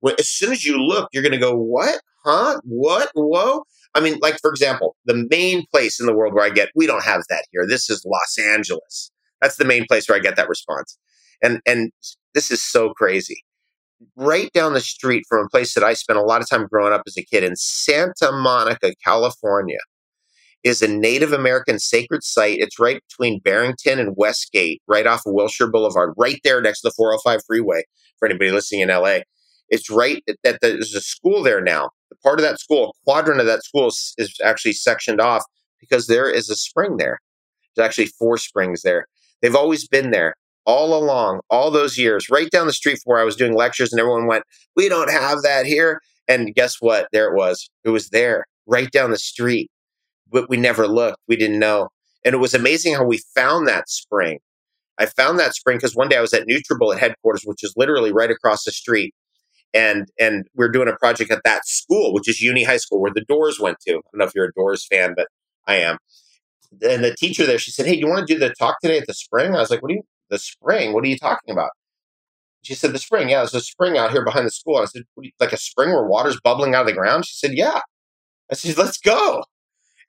[0.00, 2.00] When, as soon as you look, you're going to go, what?
[2.24, 2.60] Huh?
[2.64, 3.10] What?
[3.14, 3.62] Whoa.
[3.94, 6.86] I mean, like, for example, the main place in the world where I get, we
[6.86, 7.66] don't have that here.
[7.66, 9.12] This is Los Angeles.
[9.40, 10.98] That's the main place where I get that response.
[11.42, 11.92] And, and
[12.34, 13.44] this is so crazy.
[14.16, 16.92] Right down the street from a place that I spent a lot of time growing
[16.92, 19.78] up as a kid in Santa Monica, California,
[20.62, 22.58] is a Native American sacred site.
[22.58, 26.88] It's right between Barrington and Westgate, right off of Wilshire Boulevard, right there next to
[26.88, 27.84] the 405 freeway
[28.18, 29.20] for anybody listening in LA.
[29.68, 31.90] It's right that there's a school there now.
[32.10, 35.44] The part of that school, a quadrant of that school is, is actually sectioned off
[35.78, 37.20] because there is a spring there.
[37.74, 39.06] There's actually four springs there.
[39.40, 40.34] They've always been there
[40.66, 43.92] all along, all those years, right down the street from where I was doing lectures,
[43.92, 44.44] and everyone went,
[44.76, 46.00] We don't have that here.
[46.28, 47.08] And guess what?
[47.12, 47.70] There it was.
[47.84, 49.70] It was there, right down the street.
[50.30, 51.18] But we never looked.
[51.28, 51.88] We didn't know.
[52.24, 54.38] And it was amazing how we found that spring.
[54.98, 58.12] I found that spring because one day I was at Nutribullet headquarters, which is literally
[58.12, 59.14] right across the street
[59.74, 63.12] and and we're doing a project at that school, which is Uni High School, where
[63.14, 63.92] the Doors went to.
[63.92, 65.28] I don't know if you're a Doors fan, but
[65.66, 65.98] I am.
[66.82, 68.98] And the teacher there, she said, "Hey, do you want to do the talk today
[68.98, 70.92] at the spring?" I was like, "What do you the spring?
[70.92, 71.70] What are you talking about?"
[72.62, 73.30] She said, "The spring.
[73.30, 75.04] Yeah, there's a spring out here behind the school." I said,
[75.40, 77.80] "Like a spring where water's bubbling out of the ground?" She said, "Yeah."
[78.50, 79.44] I said, "Let's go,"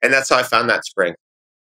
[0.02, 1.14] and that's how I found that spring.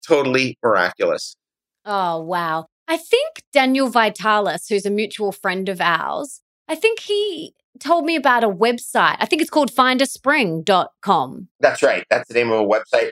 [0.06, 1.36] Totally miraculous.
[1.84, 2.66] Oh wow!
[2.88, 8.16] I think Daniel Vitalis, who's a mutual friend of ours, I think he told me
[8.16, 9.16] about a website.
[9.18, 11.48] I think it's called findaspring.com.
[11.60, 12.04] That's right.
[12.10, 13.10] That's the name of a website.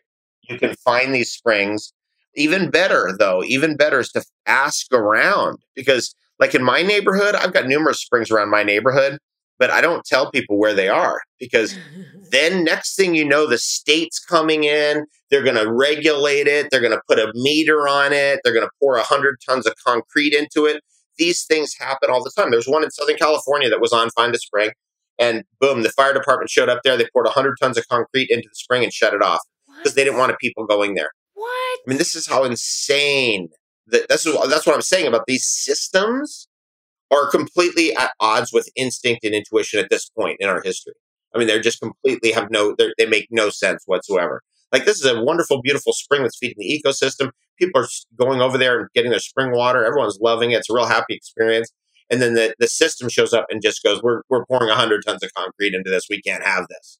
[0.48, 1.92] You can find these springs.
[2.34, 7.52] Even better, though, even better is to ask around because, like in my neighborhood, I've
[7.52, 9.18] got numerous springs around my neighborhood,
[9.58, 11.76] but I don't tell people where they are because
[12.30, 15.06] then next thing you know, the state's coming in.
[15.30, 16.68] They're going to regulate it.
[16.70, 18.40] They're going to put a meter on it.
[18.42, 20.82] They're going to pour 100 tons of concrete into it.
[21.18, 22.50] These things happen all the time.
[22.50, 24.70] There's one in Southern California that was on Find a Spring,
[25.18, 26.96] and boom, the fire department showed up there.
[26.96, 29.40] They poured 100 tons of concrete into the spring and shut it off
[29.78, 31.10] because they didn't want people going there.
[31.34, 31.48] What?
[31.48, 33.48] I mean, this is how insane
[33.88, 36.47] that that's that's what I'm saying about these systems
[37.10, 40.94] are completely at odds with instinct and intuition at this point in our history.
[41.34, 44.42] I mean, they're just completely have no they make no sense whatsoever.
[44.72, 47.30] Like this is a wonderful, beautiful spring that's feeding the ecosystem.
[47.58, 49.84] People are going over there and getting their spring water.
[49.84, 50.58] Everyone's loving it.
[50.58, 51.70] It's a real happy experience.
[52.10, 55.22] And then the, the system shows up and just goes, "We're we're pouring hundred tons
[55.22, 56.06] of concrete into this.
[56.08, 56.98] We can't have this."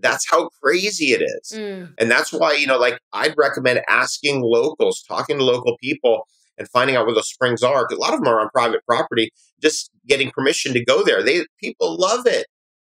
[0.00, 1.52] That's how crazy it is.
[1.56, 1.94] Mm.
[1.98, 6.26] And that's why, you know, like I'd recommend asking locals, talking to local people
[6.60, 7.86] and finding out where those springs are.
[7.90, 11.24] A lot of them are on private property, just getting permission to go there.
[11.24, 12.46] They people love it.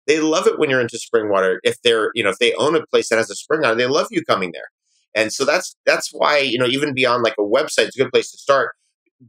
[0.06, 1.60] They love it when you're into spring water.
[1.62, 3.76] If they're, you know, if they own a place that has a spring on it,
[3.76, 4.68] they love you coming there.
[5.14, 8.12] And so that's that's why, you know, even beyond like a website, it's a good
[8.12, 8.72] place to start.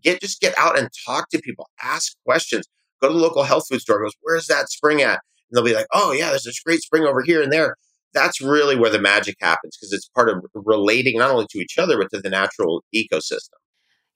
[0.02, 2.68] Get just get out and talk to people, ask questions.
[3.02, 4.02] Go to the local health food store.
[4.02, 5.20] Goes, where's that spring at?
[5.50, 7.76] And they'll be like, oh yeah, there's this great spring over here and there.
[8.14, 11.78] That's really where the magic happens because it's part of relating not only to each
[11.78, 13.61] other but to the natural ecosystem.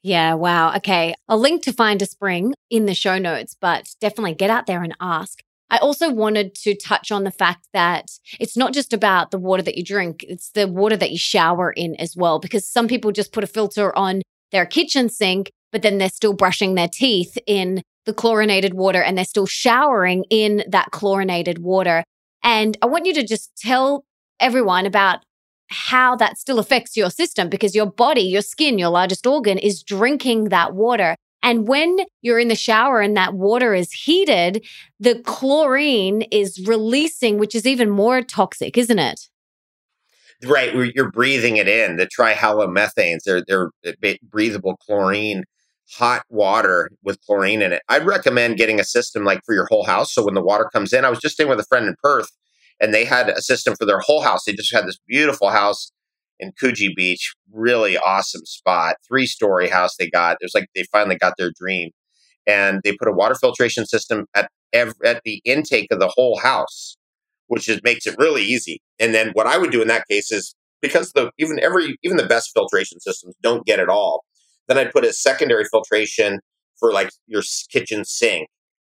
[0.06, 0.76] Yeah, wow.
[0.76, 1.16] Okay.
[1.28, 4.84] I'll link to find a spring in the show notes, but definitely get out there
[4.84, 5.40] and ask.
[5.72, 9.64] I also wanted to touch on the fact that it's not just about the water
[9.64, 13.12] that you drink, it's the water that you shower in as well, because some people
[13.12, 17.36] just put a filter on their kitchen sink, but then they're still brushing their teeth
[17.48, 22.04] in the chlorinated water and they're still showering in that chlorinated water.
[22.44, 24.06] And I want you to just tell
[24.40, 25.22] everyone about
[25.76, 29.84] how that still affects your system because your body, your skin, your largest organ is
[29.84, 31.16] drinking that water.
[31.44, 34.66] And when you're in the shower and that water is heated,
[35.00, 39.30] the chlorine is releasing, which is even more toxic, isn't it?
[40.44, 41.98] Right, you're breathing it in.
[41.98, 45.44] The trihalomethanes, they're they're eh, breathable chlorine,
[45.92, 47.84] hot water with chlorine in it.
[47.90, 50.14] I'd recommend getting a system like for your whole house.
[50.14, 52.32] So when the water comes in, I was just staying with a friend in Perth,
[52.82, 54.44] and they had a system for their whole house.
[54.46, 55.92] They just had this beautiful house
[56.40, 60.38] in Coogee Beach, really awesome spot, three story house they got.
[60.40, 61.92] There's like they finally got their dream,
[62.48, 66.40] and they put a water filtration system at every, at the intake of the whole
[66.40, 66.98] house,
[67.48, 68.82] which just makes it really easy.
[69.00, 72.18] And then what I would do in that case is because the even every even
[72.18, 74.24] the best filtration systems don't get it all.
[74.68, 76.40] Then I'd put a secondary filtration
[76.80, 78.50] for like your kitchen sink,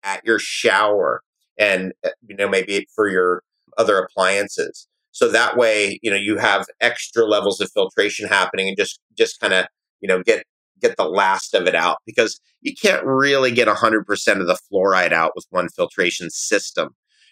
[0.03, 1.21] at your shower,
[1.59, 3.43] and uh, you know maybe for your
[3.77, 4.87] other appliances.
[5.11, 9.39] So that way, you know, you have extra levels of filtration happening and just just
[9.39, 9.65] kind of,
[9.99, 10.43] you know, get
[10.79, 14.05] get the last of it out because you can't really get 100%
[14.39, 16.89] of the fluoride out with one filtration system.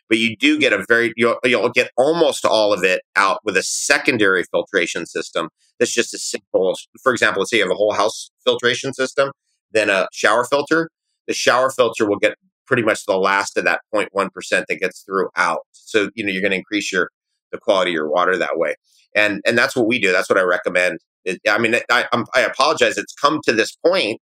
[0.10, 3.58] But you do get a very you'll, you'll get almost all of it out with
[3.58, 6.78] a secondary filtration system that's just a simple.
[7.02, 9.32] For example, let's say you have a whole house filtration system,
[9.72, 10.90] then a shower filter.
[11.28, 12.36] The shower filter will get
[12.68, 15.62] pretty much the last of that 0.1% that gets throughout.
[15.72, 17.10] So, you know, you're going to increase your
[17.52, 18.76] the quality of your water that way.
[19.16, 20.12] And and that's what we do.
[20.12, 21.00] That's what I recommend.
[21.24, 22.98] It, I mean, I, I'm, I apologize.
[22.98, 24.20] It's come to this point,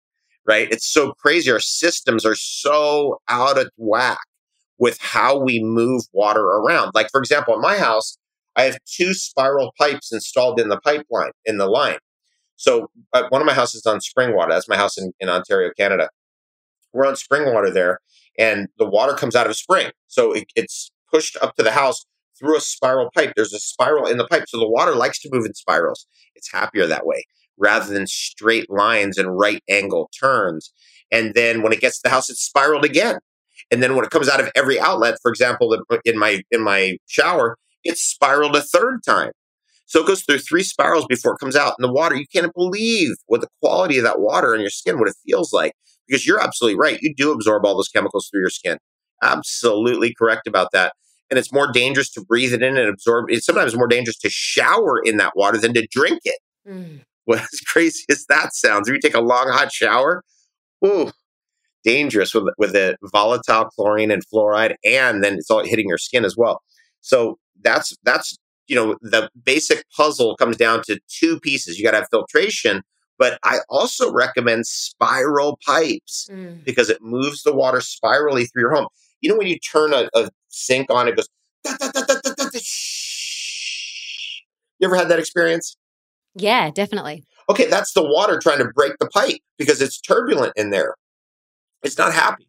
[0.47, 0.69] right?
[0.71, 1.51] It's so crazy.
[1.51, 4.19] Our systems are so out of whack
[4.79, 6.93] with how we move water around.
[6.95, 8.17] Like for example, in my house,
[8.57, 11.99] I have two spiral pipes installed in the pipeline in the line.
[12.57, 14.53] So uh, one of my houses on spring water.
[14.53, 16.09] That's my house in, in Ontario, Canada.
[16.93, 18.01] We're on spring water there,
[18.39, 19.91] and the water comes out of a spring.
[20.07, 22.05] So it, it's pushed up to the house
[22.39, 23.33] through a spiral pipe.
[23.35, 24.45] There's a spiral in the pipe.
[24.49, 26.07] So the water likes to move in spirals.
[26.35, 27.25] It's happier that way
[27.59, 30.73] rather than straight lines and right angle turns.
[31.11, 33.19] And then when it gets to the house, it's spiraled again.
[33.71, 36.97] And then when it comes out of every outlet, for example, in my in my
[37.07, 39.33] shower, it's spiraled a third time.
[39.89, 41.75] So it goes through three spirals before it comes out.
[41.79, 44.99] in the water, you can't believe what the quality of that water in your skin,
[44.99, 45.73] what it feels like.
[46.07, 46.99] Because you're absolutely right.
[47.03, 48.79] You do absorb all those chemicals through your skin.
[49.23, 50.93] Absolutely correct about that
[51.31, 53.27] and it's more dangerous to breathe it in and absorb.
[53.29, 56.39] It's sometimes more dangerous to shower in that water than to drink it.
[56.67, 57.01] Mm.
[57.27, 60.23] Well, as crazy as that sounds, if you take a long hot shower,
[60.85, 61.11] ooh,
[61.85, 66.25] dangerous with with the volatile chlorine and fluoride, and then it's all hitting your skin
[66.25, 66.63] as well.
[67.01, 68.37] So that's that's
[68.69, 71.79] you know the basic puzzle comes down to two pieces.
[71.79, 72.83] You got to have filtration,
[73.19, 76.63] but I also recommend spiral pipes mm.
[76.65, 78.87] because it moves the water spirally through your home.
[79.21, 81.29] You know when you turn a, a sink on, it goes.
[81.65, 82.21] Da, da, da,
[84.79, 85.77] you ever had that experience?
[86.35, 87.25] Yeah, definitely.
[87.51, 90.95] Okay, that's the water trying to break the pipe because it's turbulent in there.
[91.83, 92.49] It's not happy.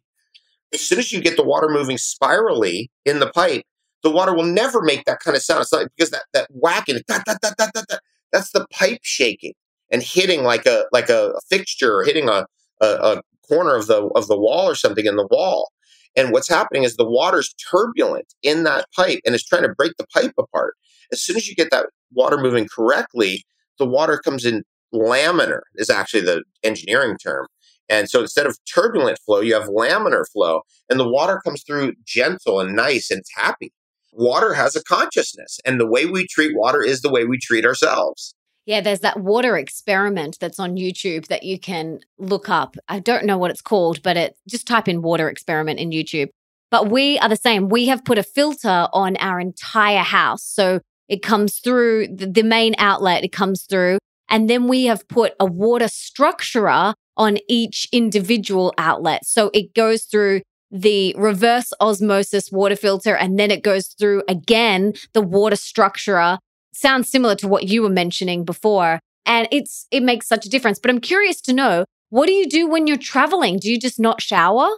[0.72, 3.64] As soon as you get the water moving spirally in the pipe,
[4.02, 5.62] the water will never make that kind of sound.
[5.62, 7.96] It's not because that that whacking, da, da, da, da, da, da,
[8.32, 9.54] that's the pipe shaking
[9.90, 12.46] and hitting like a like a, fixture or hitting a,
[12.80, 15.70] a, a corner of the of the wall or something in the wall.
[16.16, 19.92] And what's happening is the water's turbulent in that pipe and it's trying to break
[19.96, 20.74] the pipe apart.
[21.12, 23.44] As soon as you get that water moving correctly,
[23.78, 27.46] the water comes in laminar is actually the engineering term.
[27.88, 31.94] And so instead of turbulent flow, you have laminar flow and the water comes through
[32.04, 33.72] gentle and nice and it's happy.
[34.12, 37.64] Water has a consciousness and the way we treat water is the way we treat
[37.64, 38.34] ourselves.
[38.66, 42.76] Yeah, there's that water experiment that's on YouTube that you can look up.
[42.88, 46.28] I don't know what it's called, but it just type in water experiment in YouTube.
[46.70, 47.68] But we are the same.
[47.68, 50.44] We have put a filter on our entire house.
[50.44, 53.98] So it comes through the, main outlet, it comes through.
[54.28, 59.26] And then we have put a water structurer on each individual outlet.
[59.26, 64.94] So it goes through the reverse osmosis water filter and then it goes through again
[65.12, 66.38] the water structurer.
[66.72, 69.00] Sounds similar to what you were mentioning before.
[69.26, 70.78] And it's it makes such a difference.
[70.78, 73.58] But I'm curious to know, what do you do when you're traveling?
[73.58, 74.68] Do you just not shower?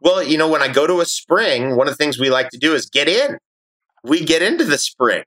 [0.00, 2.48] Well, you know, when I go to a spring, one of the things we like
[2.50, 3.38] to do is get in.
[4.02, 5.24] We get into the spring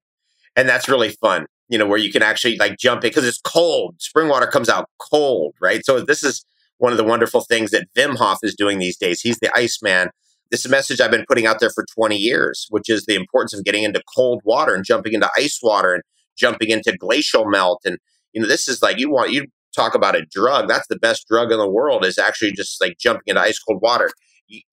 [0.55, 3.41] and that's really fun you know where you can actually like jump in because it's
[3.41, 6.45] cold spring water comes out cold right so this is
[6.83, 10.09] one of the wonderful things that Wim Hof is doing these days he's the iceman
[10.53, 13.63] this message I've been putting out there for 20 years, which is the importance of
[13.63, 16.03] getting into cold water and jumping into ice water and
[16.37, 17.81] jumping into glacial melt.
[17.85, 17.97] And,
[18.33, 20.67] you know, this is like you want, you talk about a drug.
[20.67, 23.81] That's the best drug in the world is actually just like jumping into ice cold
[23.81, 24.11] water.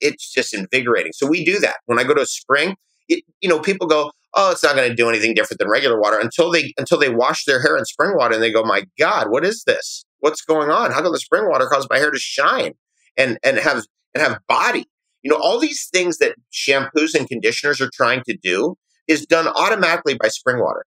[0.00, 1.12] It's just invigorating.
[1.14, 1.76] So we do that.
[1.86, 2.76] When I go to a spring,
[3.08, 5.98] it, you know, people go, oh, it's not going to do anything different than regular
[5.98, 8.84] water until they until they wash their hair in spring water and they go, my
[8.98, 10.04] God, what is this?
[10.20, 10.92] What's going on?
[10.92, 12.74] How come the spring water causes my hair to shine
[13.16, 14.86] and and have and have body?
[15.22, 19.48] You know, all these things that shampoos and conditioners are trying to do is done
[19.48, 20.84] automatically by spring water.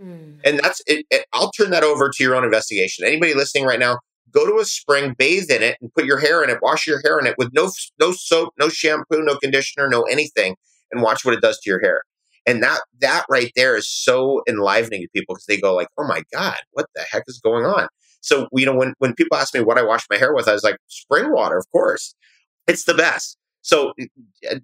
[0.00, 0.40] Mm.
[0.44, 3.06] And that's it, it, I'll turn that over to your own investigation.
[3.06, 3.98] Anybody listening right now,
[4.32, 7.00] go to a spring, bathe in it, and put your hair in it, wash your
[7.02, 7.70] hair in it with no
[8.00, 10.56] no soap, no shampoo, no conditioner, no anything,
[10.90, 12.02] and watch what it does to your hair.
[12.46, 16.06] And that that right there is so enlivening to people because they go like, "Oh
[16.06, 17.88] my god, what the heck is going on?"
[18.24, 20.52] So you know, when when people ask me what I wash my hair with, I
[20.52, 22.14] was like, "Spring water, of course.
[22.66, 23.92] It's the best." So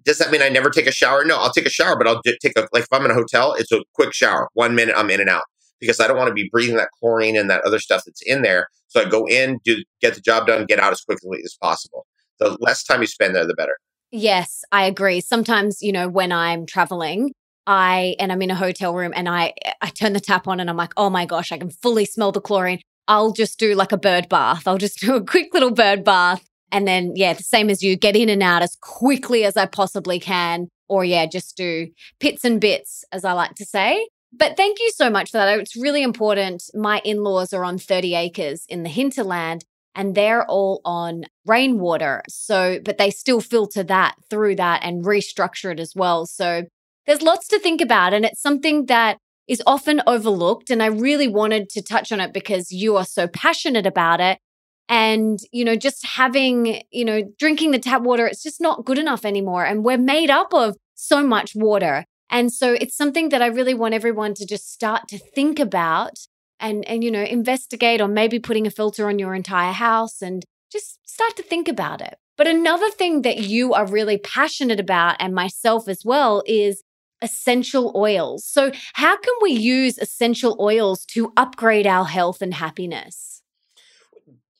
[0.03, 1.23] does that mean I never take a shower?
[1.23, 3.53] No, I'll take a shower, but I'll take a like if I'm in a hotel,
[3.53, 5.43] it's a quick shower, one minute, I'm in and out
[5.79, 8.41] because I don't want to be breathing that chlorine and that other stuff that's in
[8.41, 8.67] there.
[8.87, 12.05] So I go in, do get the job done, get out as quickly as possible.
[12.39, 13.77] The less time you spend there, the better.
[14.11, 15.21] Yes, I agree.
[15.21, 17.31] Sometimes, you know, when I'm traveling,
[17.67, 20.69] I and I'm in a hotel room and I I turn the tap on and
[20.69, 23.91] I'm like, "Oh my gosh, I can fully smell the chlorine." I'll just do like
[23.91, 24.67] a bird bath.
[24.67, 27.97] I'll just do a quick little bird bath and then yeah, the same as you,
[27.97, 31.87] get in and out as quickly as I possibly can or yeah, just do
[32.19, 34.07] pits and bits as I like to say.
[34.33, 35.59] But thank you so much for that.
[35.59, 36.63] It's really important.
[36.73, 42.23] My in-laws are on 30 acres in the hinterland and they're all on rainwater.
[42.29, 46.25] So, but they still filter that through that and restructure it as well.
[46.25, 46.63] So,
[47.05, 48.13] there's lots to think about.
[48.13, 49.17] And it's something that
[49.51, 50.69] is often overlooked.
[50.69, 54.39] And I really wanted to touch on it because you are so passionate about it.
[54.87, 58.97] And, you know, just having, you know, drinking the tap water, it's just not good
[58.97, 59.65] enough anymore.
[59.65, 62.05] And we're made up of so much water.
[62.29, 66.13] And so it's something that I really want everyone to just start to think about
[66.61, 70.45] and and you know investigate or maybe putting a filter on your entire house and
[70.71, 72.15] just start to think about it.
[72.37, 76.83] But another thing that you are really passionate about and myself as well is
[77.21, 78.45] essential oils.
[78.45, 83.41] So how can we use essential oils to upgrade our health and happiness?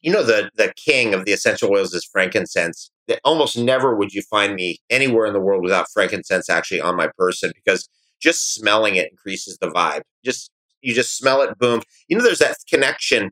[0.01, 2.91] You know the the king of the essential oils is frankincense.
[3.24, 7.09] Almost never would you find me anywhere in the world without frankincense actually on my
[7.18, 7.88] person because
[8.20, 10.01] just smelling it increases the vibe.
[10.24, 10.51] Just
[10.82, 11.82] you just smell it, boom.
[12.07, 13.32] You know, there's that connection,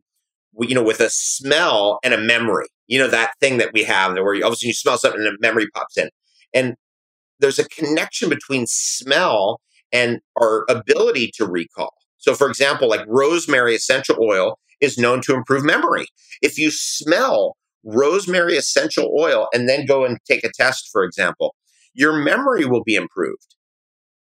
[0.60, 2.68] you know, with a smell and a memory.
[2.88, 5.40] You know, that thing that we have where you, obviously you smell something and a
[5.40, 6.10] memory pops in.
[6.54, 6.76] And
[7.40, 9.62] there's a connection between smell
[9.92, 11.94] and our ability to recall.
[12.18, 16.06] So, for example, like rosemary essential oil is known to improve memory.
[16.42, 21.56] If you smell rosemary essential oil and then go and take a test, for example,
[21.94, 23.56] your memory will be improved.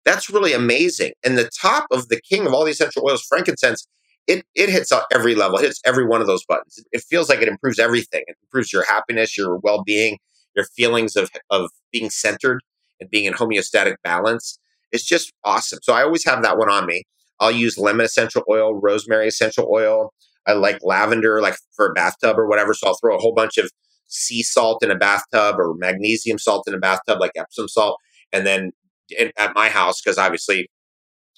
[0.05, 1.13] That's really amazing.
[1.25, 3.87] And the top of the king of all the essential oils, frankincense,
[4.27, 6.79] it, it hits every level, it hits every one of those buttons.
[6.93, 8.23] It feels like it improves everything.
[8.27, 10.19] It improves your happiness, your well being,
[10.55, 12.61] your feelings of, of being centered
[13.01, 14.59] and being in homeostatic balance.
[14.93, 15.79] It's just awesome.
[15.83, 17.05] So I always have that one on me.
[17.39, 20.13] I'll use lemon essential oil, rosemary essential oil.
[20.47, 22.75] I like lavender, like for a bathtub or whatever.
[22.75, 23.71] So I'll throw a whole bunch of
[24.09, 27.97] sea salt in a bathtub or magnesium salt in a bathtub, like Epsom salt.
[28.33, 28.73] And then
[29.17, 30.69] in, at my house, because obviously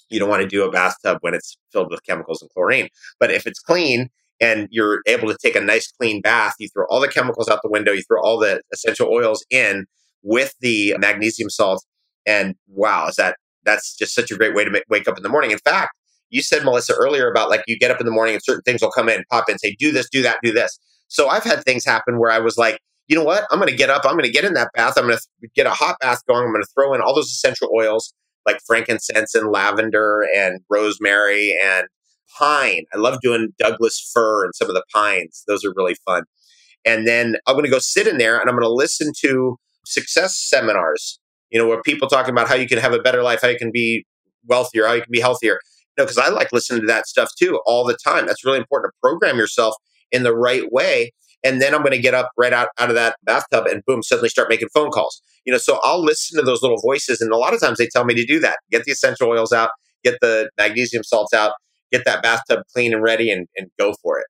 [0.09, 2.89] you don't want to do a bathtub when it's filled with chemicals and chlorine.
[3.19, 4.09] But if it's clean
[4.41, 7.59] and you're able to take a nice clean bath, you throw all the chemicals out
[7.63, 9.85] the window, you throw all the essential oils in
[10.23, 11.83] with the magnesium salt.
[12.25, 15.23] And wow, is that that's just such a great way to make, wake up in
[15.23, 15.51] the morning.
[15.51, 15.91] In fact,
[16.29, 18.81] you said, Melissa, earlier about like you get up in the morning and certain things
[18.81, 20.79] will come in, pop in, say, do this, do that, do this.
[21.07, 23.45] So I've had things happen where I was like, you know what?
[23.51, 24.03] I'm going to get up.
[24.05, 24.93] I'm going to get in that bath.
[24.97, 26.45] I'm going to get a hot bath going.
[26.45, 28.13] I'm going to throw in all those essential oils
[28.45, 31.87] like frankincense and lavender and rosemary and
[32.37, 32.85] pine.
[32.93, 35.43] I love doing Douglas fir and some of the pines.
[35.47, 36.23] Those are really fun.
[36.85, 39.57] And then I'm going to go sit in there and I'm going to listen to
[39.85, 41.19] success seminars,
[41.49, 43.57] you know, where people talking about how you can have a better life, how you
[43.57, 44.05] can be
[44.47, 45.59] wealthier, how you can be healthier.
[45.95, 48.25] You know, because I like listening to that stuff too all the time.
[48.25, 49.75] That's really important to program yourself
[50.11, 51.11] in the right way.
[51.43, 54.01] And then I'm going to get up right out, out of that bathtub and boom,
[54.01, 55.21] suddenly start making phone calls.
[55.45, 57.19] You know, so I'll listen to those little voices.
[57.19, 58.57] And a lot of times they tell me to do that.
[58.71, 59.71] Get the essential oils out,
[60.03, 61.53] get the magnesium salts out,
[61.91, 64.25] get that bathtub clean and ready and, and go for it.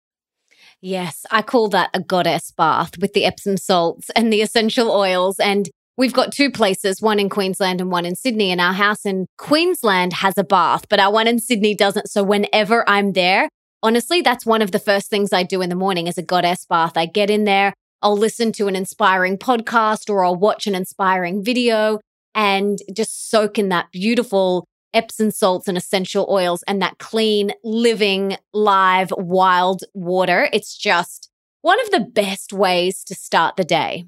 [0.85, 5.39] Yes, I call that a goddess bath with the Epsom salts and the essential oils.
[5.39, 8.51] And we've got two places, one in Queensland and one in Sydney.
[8.51, 12.09] And our house in Queensland has a bath, but our one in Sydney doesn't.
[12.09, 13.47] So whenever I'm there,
[13.81, 16.65] honestly, that's one of the first things I do in the morning is a goddess
[16.65, 16.97] bath.
[16.97, 21.45] I get in there, I'll listen to an inspiring podcast or I'll watch an inspiring
[21.45, 22.01] video
[22.35, 28.37] and just soak in that beautiful Epsom salts and essential oils and that clean, living,
[28.53, 30.49] live, wild water.
[30.53, 31.29] It's just
[31.61, 34.05] one of the best ways to start the day.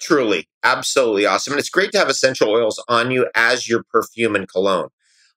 [0.00, 1.52] Truly, absolutely awesome.
[1.52, 4.88] And it's great to have essential oils on you as your perfume and cologne.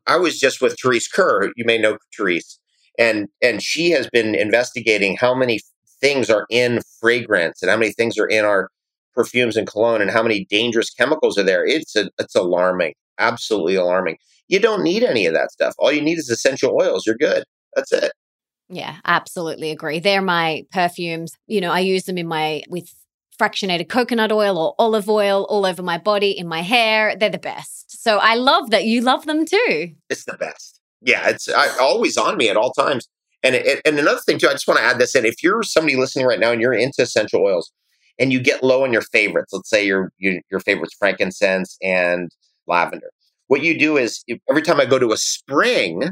[0.07, 1.51] I was just with Therese Kerr.
[1.55, 2.59] You may know Therese.
[2.97, 5.59] And and she has been investigating how many
[6.01, 8.69] things are in fragrance and how many things are in our
[9.13, 11.65] perfumes and cologne and how many dangerous chemicals are there.
[11.65, 14.17] It's a, it's alarming, absolutely alarming.
[14.47, 15.73] You don't need any of that stuff.
[15.79, 17.05] All you need is essential oils.
[17.05, 17.43] You're good.
[17.75, 18.11] That's it.
[18.69, 19.99] Yeah, absolutely agree.
[19.99, 21.33] They're my perfumes.
[21.47, 22.93] You know, I use them in my with
[23.39, 27.15] fractionated coconut oil or olive oil all over my body, in my hair.
[27.15, 28.01] They're the best.
[28.01, 29.93] So I love that you love them too.
[30.09, 30.79] It's the best.
[31.01, 33.07] Yeah, it's I, always on me at all times.
[33.43, 35.25] And it, and another thing too, I just want to add this in.
[35.25, 37.71] If you're somebody listening right now and you're into essential oils
[38.17, 42.31] and you get low on your favorites, let's say your your, your favorites frankincense and
[42.67, 43.11] lavender,
[43.47, 46.11] what you do is every time I go to a spring,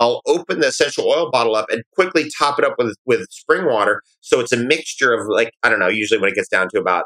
[0.00, 3.66] I'll open the essential oil bottle up and quickly top it up with with spring
[3.66, 4.02] water.
[4.20, 5.88] So it's a mixture of like I don't know.
[5.88, 7.04] Usually when it gets down to about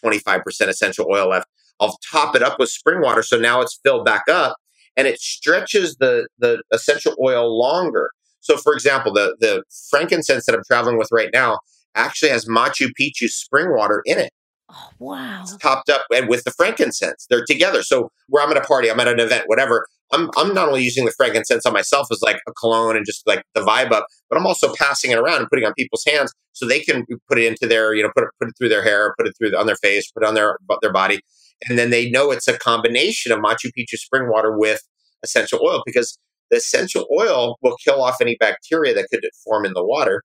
[0.00, 1.46] twenty five percent essential oil left,
[1.80, 3.22] I'll top it up with spring water.
[3.22, 4.56] So now it's filled back up,
[4.96, 8.10] and it stretches the the essential oil longer.
[8.40, 11.60] So for example, the the frankincense that I'm traveling with right now
[11.94, 14.32] actually has Machu Picchu spring water in it.
[14.74, 15.40] Oh, wow.
[15.42, 17.26] It's topped up and with the frankincense.
[17.28, 17.82] They're together.
[17.82, 19.86] So where I'm at a party, I'm at an event, whatever.
[20.12, 23.26] I'm I'm not only using the frankincense on myself as like a cologne and just
[23.26, 26.32] like the vibe up, but I'm also passing it around and putting on people's hands
[26.52, 28.82] so they can put it into their, you know, put it put it through their
[28.82, 31.20] hair, put it through the, on their face, put it on their their body.
[31.68, 34.80] And then they know it's a combination of Machu Picchu spring water with
[35.22, 36.18] essential oil because
[36.50, 40.22] the essential oil will kill off any bacteria that could form in the water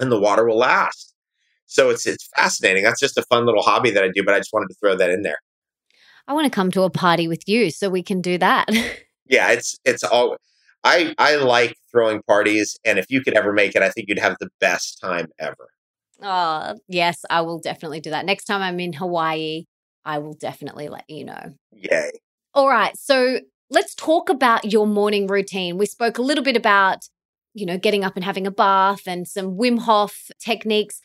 [0.00, 1.14] and the water will last.
[1.66, 2.84] So it's it's fascinating.
[2.84, 4.96] That's just a fun little hobby that I do, but I just wanted to throw
[4.96, 5.38] that in there.
[6.28, 8.66] I want to come to a party with you so we can do that.
[9.26, 10.36] yeah, it's it's all
[10.84, 14.18] I I like throwing parties and if you could ever make it, I think you'd
[14.18, 15.68] have the best time ever.
[16.22, 18.24] Oh, yes, I will definitely do that.
[18.24, 19.64] Next time I'm in Hawaii,
[20.04, 21.54] I will definitely let you know.
[21.72, 22.10] Yay.
[22.54, 22.96] All right.
[22.96, 23.40] So
[23.70, 25.76] let's talk about your morning routine.
[25.76, 27.08] We spoke a little bit about,
[27.52, 31.00] you know, getting up and having a bath and some Wim Hof techniques.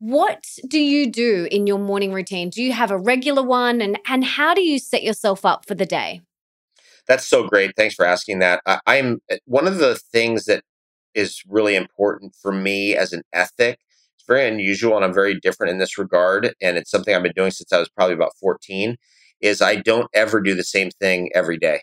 [0.00, 2.50] What do you do in your morning routine?
[2.50, 5.74] Do you have a regular one and and how do you set yourself up for
[5.74, 6.20] the day?
[7.08, 7.72] That's so great.
[7.76, 8.62] Thanks for asking that.
[8.64, 10.62] I, I'm eh, one of the things that
[11.14, 13.80] is really important for me as an ethic.
[14.14, 17.32] It's very unusual and I'm very different in this regard and it's something I've been
[17.34, 18.96] doing since I was probably about 14
[19.40, 21.80] is I don't ever do the same thing every day.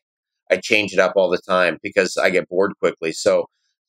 [0.50, 3.12] I change it up all the time because I get bored quickly.
[3.12, 3.48] So,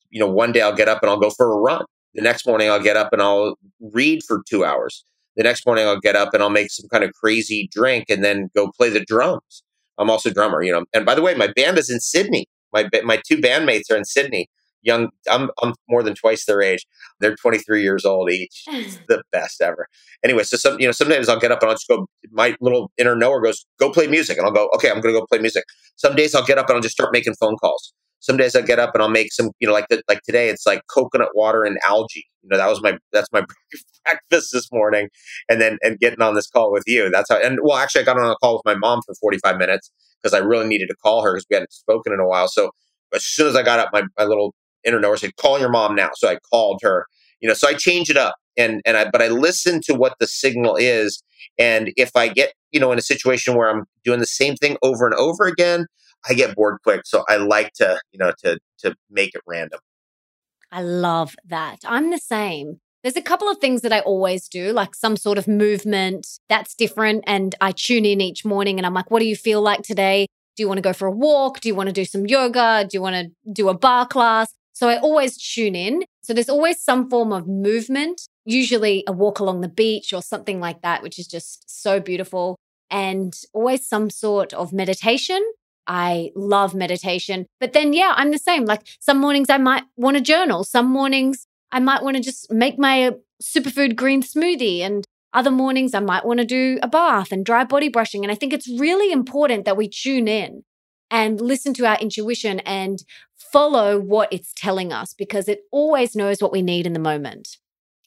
[0.09, 1.85] you know, one day I'll get up and I'll go for a run
[2.17, 5.05] the next morning, I'll get up and I'll read for two hours.
[5.37, 8.23] The next morning, I'll get up and I'll make some kind of crazy drink and
[8.23, 9.63] then go play the drums.
[9.99, 10.83] I'm also a drummer, you know.
[10.93, 12.47] And by the way, my band is in Sydney.
[12.73, 14.47] My my two bandmates are in Sydney.
[14.81, 16.85] Young, I'm I'm more than twice their age.
[17.19, 18.63] They're 23 years old each.
[18.67, 19.87] It's the best ever.
[20.23, 22.07] Anyway, so some you know sometimes I'll get up and I'll just go.
[22.31, 25.19] My little inner knower goes, "Go play music," and I'll go, "Okay, I'm going to
[25.19, 25.63] go play music."
[25.97, 27.93] Some days I'll get up and I'll just start making phone calls.
[28.19, 30.49] Some days I get up and I'll make some, you know, like the, like today
[30.49, 32.25] it's like coconut water and algae.
[32.43, 33.43] You know, that was my that's my
[34.05, 35.09] breakfast this morning,
[35.49, 37.09] and then and getting on this call with you.
[37.09, 37.37] That's how.
[37.37, 39.91] And well, actually, I got on a call with my mom for 45 minutes
[40.21, 42.47] because I really needed to call her because we hadn't spoken in a while.
[42.47, 42.71] So
[43.13, 44.53] as soon as I got up, my my little
[44.83, 47.05] inner said, "Call your mom now." So I called her.
[47.39, 50.15] You know, so I change it up, and and I but I listen to what
[50.19, 51.21] the signal is,
[51.57, 54.77] and if I get you know in a situation where I'm doing the same thing
[54.81, 55.85] over and over again,
[56.29, 57.01] I get bored quick.
[57.05, 59.79] So I like to, you know, to to make it random.
[60.71, 61.79] I love that.
[61.85, 62.79] I'm the same.
[63.03, 66.75] There's a couple of things that I always do, like some sort of movement that's
[66.75, 67.23] different.
[67.25, 70.27] And I tune in each morning and I'm like, what do you feel like today?
[70.55, 71.61] Do you want to go for a walk?
[71.61, 72.85] Do you want to do some yoga?
[72.89, 74.53] Do you want to do a bar class?
[74.73, 76.03] So I always tune in.
[76.21, 80.59] So there's always some form of movement, usually a walk along the beach or something
[80.59, 82.57] like that, which is just so beautiful.
[82.91, 85.41] And always some sort of meditation
[85.87, 87.45] I love meditation.
[87.59, 88.65] But then, yeah, I'm the same.
[88.65, 90.63] Like some mornings I might want to journal.
[90.63, 93.11] Some mornings I might want to just make my uh,
[93.41, 94.81] superfood green smoothie.
[94.81, 98.23] And other mornings I might want to do a bath and dry body brushing.
[98.23, 100.63] And I think it's really important that we tune in
[101.11, 103.03] and listen to our intuition and
[103.35, 107.57] follow what it's telling us because it always knows what we need in the moment.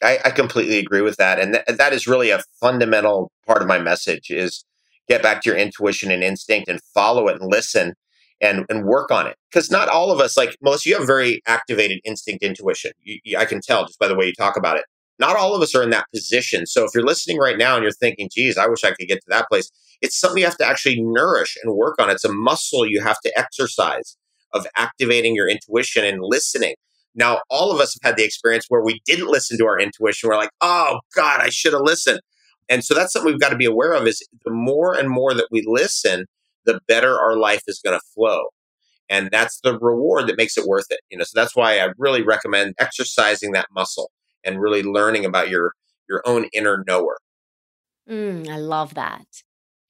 [0.02, 1.38] I, I completely agree with that.
[1.38, 4.64] And th- that is really a fundamental part of my message is
[5.10, 7.94] get back to your intuition and instinct and follow it and listen
[8.40, 9.36] and, and work on it.
[9.50, 12.92] Because not all of us, like Melissa, you have very activated instinct intuition.
[13.02, 14.84] You, you, I can tell just by the way you talk about it.
[15.18, 16.64] Not all of us are in that position.
[16.64, 19.16] So if you're listening right now and you're thinking, geez, I wish I could get
[19.16, 22.08] to that place, it's something you have to actually nourish and work on.
[22.08, 24.16] It's a muscle you have to exercise
[24.54, 26.74] of activating your intuition and listening.
[27.14, 30.28] Now, all of us have had the experience where we didn't listen to our intuition.
[30.28, 32.20] We're like, oh God, I should have listened.
[32.70, 35.34] And so that's something we've got to be aware of is the more and more
[35.34, 36.24] that we listen,
[36.64, 38.44] the better our life is going to flow.
[39.10, 41.00] And that's the reward that makes it worth it.
[41.10, 44.12] You know, so that's why I really recommend exercising that muscle
[44.44, 45.72] and really learning about your
[46.08, 47.18] your own inner knower.
[48.08, 49.26] Mm, I love that.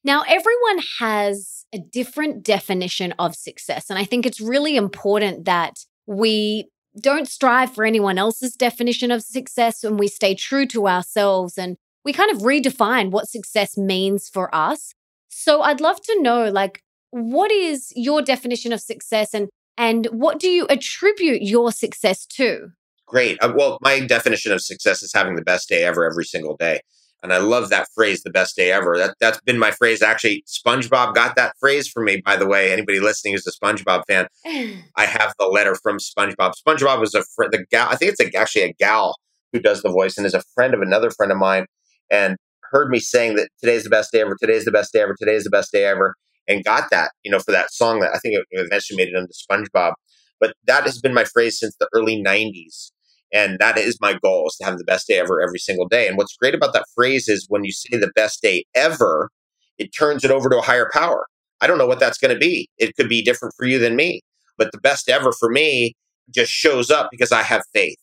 [0.03, 3.91] Now, everyone has a different definition of success.
[3.91, 6.69] And I think it's really important that we
[6.99, 11.77] don't strive for anyone else's definition of success and we stay true to ourselves and
[12.05, 14.95] we kind of redefine what success means for us.
[15.29, 20.39] So I'd love to know like what is your definition of success and and what
[20.39, 22.69] do you attribute your success to?
[23.07, 23.39] Great.
[23.43, 26.81] Uh, well, my definition of success is having the best day ever every single day.
[27.23, 28.97] And I love that phrase, the best day ever.
[28.97, 30.01] That that's been my phrase.
[30.03, 32.73] Actually, SpongeBob got that phrase for me, by the way.
[32.73, 34.27] Anybody listening who's a SpongeBob fan,
[34.97, 36.53] I have the letter from SpongeBob.
[36.67, 39.17] SpongeBob was a friend, the gal, I think it's a, actually a gal
[39.53, 41.67] who does the voice and is a friend of another friend of mine
[42.11, 42.37] and
[42.71, 45.45] heard me saying that today's the best day ever, today's the best day ever, today's
[45.45, 46.15] the best day ever,
[46.49, 49.17] and got that, you know, for that song that I think it eventually made it
[49.17, 49.93] into SpongeBob.
[50.41, 52.93] But that has been my phrase since the early 90s.
[53.33, 56.09] And that is my goal is to have the best day ever every single day.
[56.09, 59.31] And what's great about that phrase is when you say the best day ever,
[59.79, 61.27] it turns it over to a higher power.
[61.61, 62.69] I don't know what that's going to be.
[62.79, 64.23] It could be different for you than me.
[64.59, 65.95] But the best ever for me
[66.35, 67.97] just shows up because I have faith.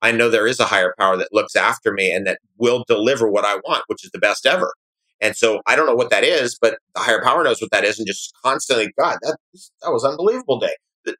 [0.00, 3.28] I know there is a higher power that looks after me and that will deliver
[3.28, 4.72] what I want, which is the best ever.
[5.20, 7.84] And so I don't know what that is, but the higher power knows what that
[7.84, 9.36] is and just constantly, God, that,
[9.82, 10.74] that was unbelievable day.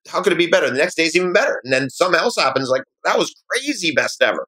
[0.08, 0.70] How could it be better?
[0.70, 1.60] The next day is even better.
[1.64, 4.46] And then something else happens like, that was crazy best ever.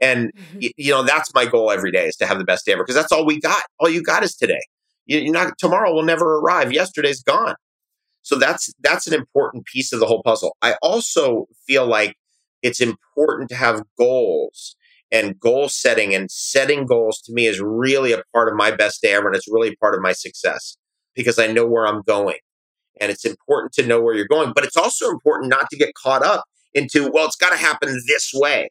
[0.00, 0.58] And, mm-hmm.
[0.62, 2.82] y- you know, that's my goal every day is to have the best day ever
[2.82, 3.62] because that's all we got.
[3.78, 4.60] All you got is today.
[5.06, 6.72] You're not, tomorrow will never arrive.
[6.72, 7.54] Yesterday's gone.
[8.22, 10.56] So that's, that's an important piece of the whole puzzle.
[10.60, 12.16] I also feel like
[12.62, 14.76] it's important to have goals
[15.10, 19.00] and goal setting and setting goals to me is really a part of my best
[19.00, 20.76] day ever and it's really part of my success
[21.14, 22.38] because I know where I'm going.
[23.00, 25.94] And it's important to know where you're going, but it's also important not to get
[25.94, 26.44] caught up
[26.74, 28.70] into, well, it's got to happen this way,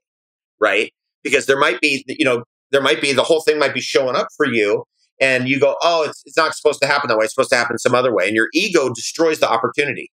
[0.60, 0.92] right?
[1.24, 4.16] Because there might be, you know, there might be the whole thing might be showing
[4.16, 4.84] up for you
[5.20, 7.24] and you go, oh, it's, it's not supposed to happen that way.
[7.24, 8.28] It's supposed to happen some other way.
[8.28, 10.12] And your ego destroys the opportunity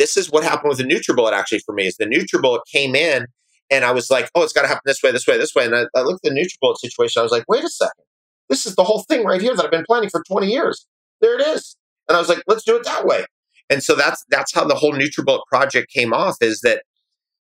[0.00, 3.26] this is what happened with the NutriBullet actually for me is the NutriBullet came in
[3.70, 5.66] and I was like, oh, it's got to happen this way, this way, this way.
[5.66, 7.20] And I, I looked at the NutriBullet situation.
[7.20, 8.04] I was like, wait a second.
[8.48, 10.86] This is the whole thing right here that I've been planning for 20 years.
[11.20, 11.76] There it is.
[12.08, 13.26] And I was like, let's do it that way.
[13.68, 16.82] And so that's that's how the whole NutriBullet project came off is that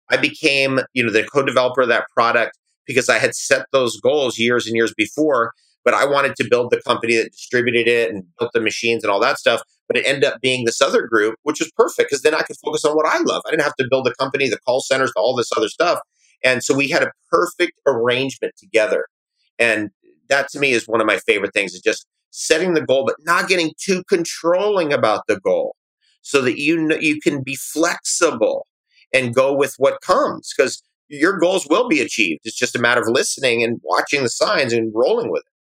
[0.10, 4.40] I became, you know, the co-developer of that product because I had set those goals
[4.40, 5.54] years and years before,
[5.88, 9.12] but I wanted to build the company that distributed it and built the machines and
[9.12, 12.22] all that stuff but it ended up being this other group, which was perfect because
[12.22, 13.42] then I could focus on what I love.
[13.46, 16.00] I didn't have to build a company, the call centers, all this other stuff.
[16.44, 19.08] And so we had a perfect arrangement together.
[19.58, 19.90] And
[20.30, 23.16] that to me is one of my favorite things is just setting the goal, but
[23.22, 25.76] not getting too controlling about the goal.
[26.22, 28.68] so that you you can be flexible
[29.14, 32.42] and go with what comes because your goals will be achieved.
[32.44, 35.57] It's just a matter of listening and watching the signs and rolling with it.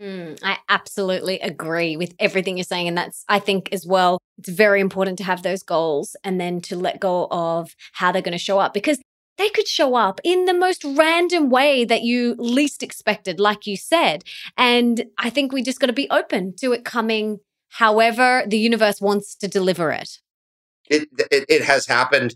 [0.00, 2.86] Mm, I absolutely agree with everything you're saying.
[2.86, 6.60] And that's, I think, as well, it's very important to have those goals and then
[6.62, 9.00] to let go of how they're going to show up because
[9.38, 13.76] they could show up in the most random way that you least expected, like you
[13.76, 14.24] said.
[14.56, 17.38] And I think we just got to be open to it coming
[17.70, 20.18] however the universe wants to deliver it.
[20.86, 22.34] It, it, it has happened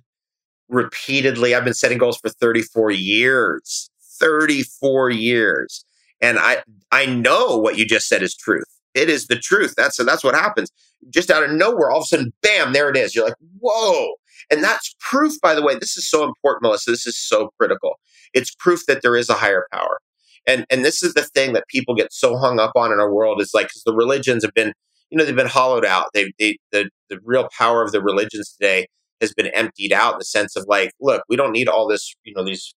[0.68, 1.54] repeatedly.
[1.54, 3.90] I've been setting goals for 34 years.
[4.20, 5.84] 34 years.
[6.22, 8.64] And I I know what you just said is truth.
[8.94, 9.74] It is the truth.
[9.76, 10.70] That's that's what happens.
[11.10, 13.14] Just out of nowhere, all of a sudden, bam, there it is.
[13.14, 14.14] You're like, whoa.
[14.50, 15.74] And that's proof, by the way.
[15.74, 16.92] This is so important, Melissa.
[16.92, 17.98] This is so critical.
[18.34, 20.00] It's proof that there is a higher power.
[20.46, 23.12] And and this is the thing that people get so hung up on in our
[23.12, 24.72] world is like because the religions have been,
[25.10, 26.06] you know, they've been hollowed out.
[26.14, 28.86] They, they the the real power of the religions today
[29.20, 32.14] has been emptied out in the sense of like, look, we don't need all this,
[32.24, 32.74] you know, these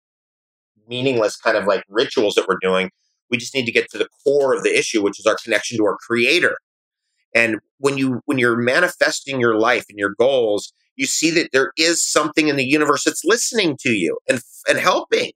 [0.87, 2.89] meaningless kind of like rituals that we're doing.
[3.29, 5.77] We just need to get to the core of the issue, which is our connection
[5.77, 6.57] to our creator.
[7.35, 11.71] And when you when you're manifesting your life and your goals, you see that there
[11.77, 15.31] is something in the universe that's listening to you and and helping.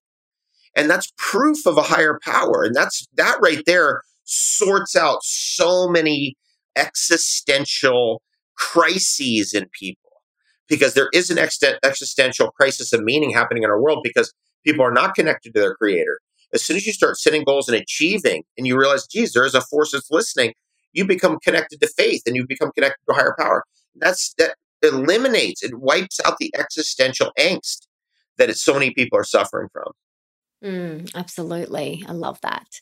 [0.76, 2.64] And that's proof of a higher power.
[2.64, 6.36] And that's that right there sorts out so many
[6.76, 8.22] existential
[8.56, 10.12] crises in people
[10.68, 14.34] because there is an ex- existential crisis of meaning happening in our world because
[14.64, 16.20] people are not connected to their creator.
[16.54, 19.56] As soon as you start setting goals and achieving, and you realize, geez, there is
[19.56, 20.54] a force that's listening,
[20.94, 23.64] you become connected to faith and you become connected to higher power.
[23.96, 27.88] That's that eliminates, it wipes out the existential angst
[28.38, 29.92] that so many people are suffering from.
[30.64, 32.04] Mm, absolutely.
[32.08, 32.82] I love that.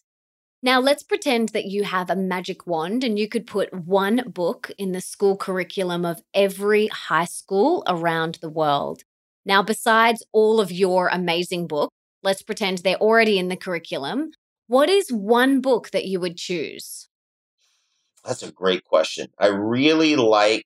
[0.61, 4.71] Now, let's pretend that you have a magic wand and you could put one book
[4.77, 9.03] in the school curriculum of every high school around the world.
[9.45, 11.94] Now, besides all of your amazing books,
[12.25, 14.31] let's pretend they're already in the curriculum.
[14.67, 17.07] What is one book that you would choose?
[18.25, 19.27] That's a great question.
[19.39, 20.65] I really like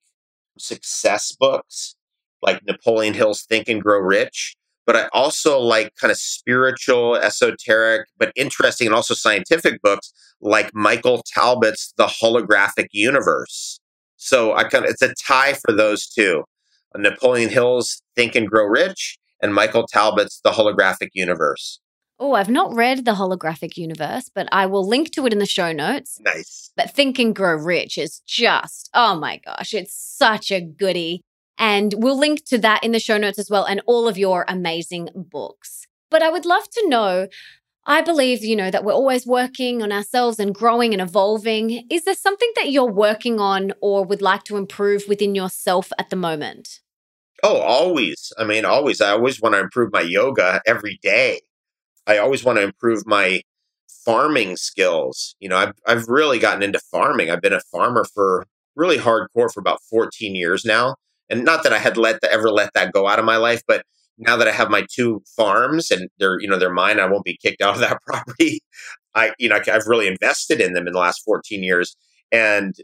[0.57, 1.95] success books
[2.41, 4.55] like Napoleon Hill's Think and Grow Rich
[4.89, 10.73] but I also like kind of spiritual, esoteric, but interesting and also scientific books like
[10.73, 13.79] Michael Talbot's The Holographic Universe.
[14.17, 16.43] So I kind of it's a tie for those two.
[16.97, 21.79] Napoleon Hill's Think and Grow Rich and Michael Talbot's The Holographic Universe.
[22.19, 25.45] Oh, I've not read The Holographic Universe, but I will link to it in the
[25.45, 26.19] show notes.
[26.19, 26.71] Nice.
[26.75, 31.21] But Think and Grow Rich is just, oh my gosh, it's such a goody.
[31.57, 34.45] And we'll link to that in the show notes as well and all of your
[34.47, 35.85] amazing books.
[36.09, 37.27] But I would love to know
[37.89, 41.87] I believe, you know, that we're always working on ourselves and growing and evolving.
[41.89, 46.11] Is there something that you're working on or would like to improve within yourself at
[46.11, 46.81] the moment?
[47.43, 48.31] Oh, always.
[48.37, 49.01] I mean, always.
[49.01, 51.41] I always want to improve my yoga every day.
[52.07, 53.41] I always want to improve my
[54.05, 55.35] farming skills.
[55.39, 57.29] You know, I've, I've really gotten into farming.
[57.31, 60.95] I've been a farmer for really hardcore for about 14 years now
[61.29, 63.83] and not that I had let ever let that go out of my life, but
[64.17, 67.23] now that I have my two farms and they're you know they're mine, I won't
[67.23, 68.61] be kicked out of that property.
[69.15, 71.95] I you know I've really invested in them in the last 14 years,
[72.31, 72.75] and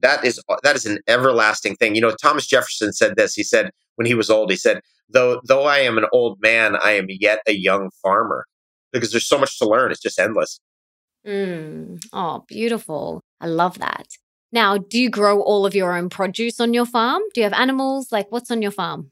[0.00, 1.94] that is that is an everlasting thing.
[1.94, 3.34] You know, Thomas Jefferson said this.
[3.34, 6.76] He said when he was old, he said, "Though though I am an old man,
[6.76, 8.46] I am yet a young farmer."
[8.92, 9.90] Because there's so much to learn.
[9.92, 10.60] It's just endless.
[11.26, 12.02] Mm.
[12.12, 13.22] Oh, beautiful.
[13.40, 14.06] I love that.
[14.52, 17.20] Now, do you grow all of your own produce on your farm?
[17.34, 18.12] Do you have animals?
[18.12, 19.10] Like, what's on your farm?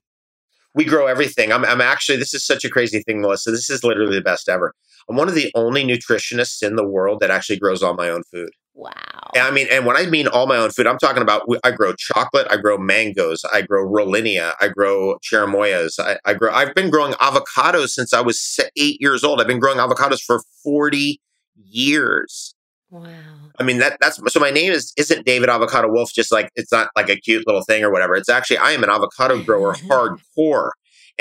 [0.74, 1.52] We grow everything.
[1.52, 3.50] I'm, I'm actually, this is such a crazy thing, Melissa.
[3.50, 4.74] This is literally the best ever.
[5.08, 8.22] I'm one of the only nutritionists in the world that actually grows all my own
[8.24, 8.50] food.
[8.74, 8.92] Wow.
[9.34, 11.70] And I mean, and when I mean all my own food, I'm talking about I
[11.70, 16.52] grow chocolate, I grow mangoes, I grow rollinia, I grow cherimoyas, I, I grow.
[16.52, 19.40] I've been growing avocados since I was eight years old.
[19.40, 21.20] I've been growing avocados for 40
[21.56, 22.54] years.
[22.94, 23.10] Wow.
[23.58, 26.70] I mean that that's so my name is isn't David Avocado Wolfe just like it's
[26.70, 28.14] not like a cute little thing or whatever.
[28.14, 30.70] It's actually I am an avocado grower hardcore.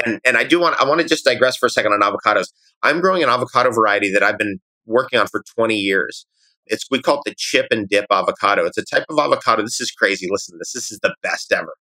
[0.05, 2.49] And and I do want I want to just digress for a second on avocados.
[2.83, 6.27] I'm growing an avocado variety that I've been working on for 20 years.
[6.67, 8.65] It's we call it the chip and dip avocado.
[8.65, 9.63] It's a type of avocado.
[9.63, 10.27] This is crazy.
[10.29, 10.73] Listen to this.
[10.73, 11.73] This is the best ever.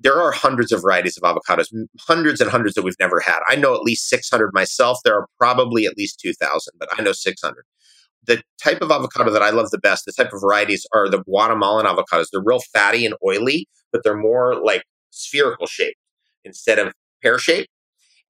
[0.00, 1.68] There are hundreds of varieties of avocados,
[2.00, 3.38] hundreds and hundreds that we've never had.
[3.48, 4.98] I know at least 600 myself.
[5.04, 7.64] There are probably at least 2,000, but I know 600
[8.26, 11.22] the type of avocado that I love the best, the type of varieties are the
[11.24, 12.26] Guatemalan avocados.
[12.32, 15.98] They're real fatty and oily, but they're more like spherical shaped
[16.44, 17.68] instead of pear shaped.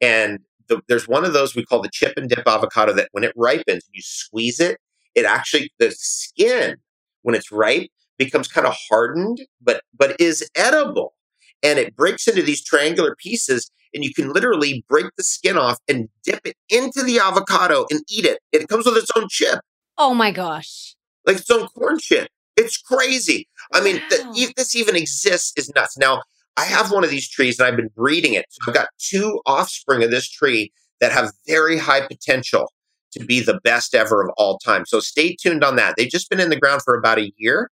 [0.00, 3.24] And the, there's one of those we call the chip and dip avocado that when
[3.24, 4.78] it ripens, you squeeze it,
[5.14, 6.76] it actually the skin
[7.22, 11.14] when it's ripe becomes kind of hardened, but but is edible.
[11.62, 15.78] and it breaks into these triangular pieces and you can literally break the skin off
[15.88, 18.40] and dip it into the avocado and eat it.
[18.52, 19.60] It comes with its own chip,
[19.98, 20.96] Oh my gosh.
[21.26, 22.28] like its own corn chip.
[22.56, 23.48] It's crazy.
[23.72, 24.02] I mean, Wow.
[24.10, 25.96] that if this even exists is nuts.
[25.96, 26.22] Now,
[26.56, 28.46] I have one of these trees and I've been breeding it.
[28.50, 32.70] So I've got two offspring of this tree that have very high potential
[33.12, 34.84] to be the best ever of all time.
[34.86, 35.94] So stay tuned on that.
[35.96, 37.70] They've just been in the ground for about a year.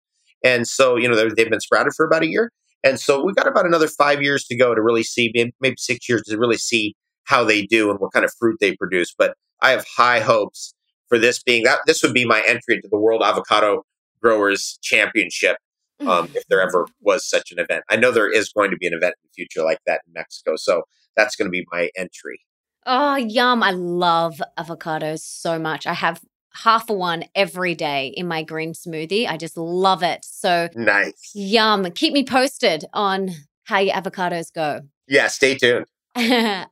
[0.44, 2.52] And so, you know, they've been sprouted for about a year.
[2.84, 5.76] And so we've got about another five years to go to really see, maybe maybe
[5.78, 9.14] six years to really see how they do and what kind of fruit they produce.
[9.18, 10.74] But I have high hopes
[11.08, 13.84] for this being that this would be my entry into the World Avocado
[14.22, 15.58] Growers Championship
[16.02, 17.84] um, if there ever was such an event.
[17.90, 20.14] I know there is going to be an event in the future like that in
[20.14, 20.54] Mexico.
[20.58, 20.84] So
[21.16, 22.40] that's going to be my entry.
[22.86, 23.64] Oh, yum.
[23.64, 25.88] I love avocados so much.
[25.88, 26.22] I have
[26.54, 29.28] half a one every day in my green smoothie.
[29.28, 30.24] I just love it.
[30.24, 31.32] So, Nice.
[31.34, 31.90] yum.
[31.92, 33.32] Keep me posted on
[33.64, 34.82] how your avocados go.
[35.08, 35.86] Yeah, stay tuned.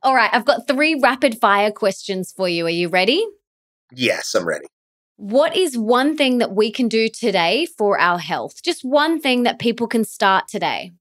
[0.02, 0.30] All right.
[0.32, 2.66] I've got three rapid fire questions for you.
[2.66, 3.26] Are you ready?
[3.92, 4.66] Yes, I'm ready.
[5.16, 8.62] What is one thing that we can do today for our health?
[8.64, 10.92] Just one thing that people can start today.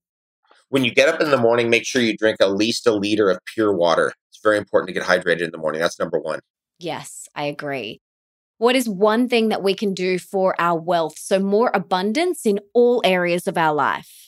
[0.69, 3.29] When you get up in the morning, make sure you drink at least a liter
[3.29, 4.13] of pure water.
[4.29, 5.81] It's very important to get hydrated in the morning.
[5.81, 6.39] That's number one.
[6.79, 8.01] Yes, I agree.
[8.59, 11.17] What is one thing that we can do for our wealth?
[11.17, 14.22] So, more abundance in all areas of our life.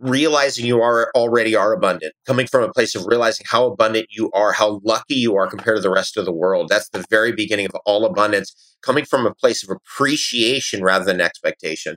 [0.00, 4.30] Realizing you are already are abundant, coming from a place of realizing how abundant you
[4.32, 6.68] are, how lucky you are compared to the rest of the world.
[6.68, 11.20] That's the very beginning of all abundance, coming from a place of appreciation rather than
[11.20, 11.96] expectation.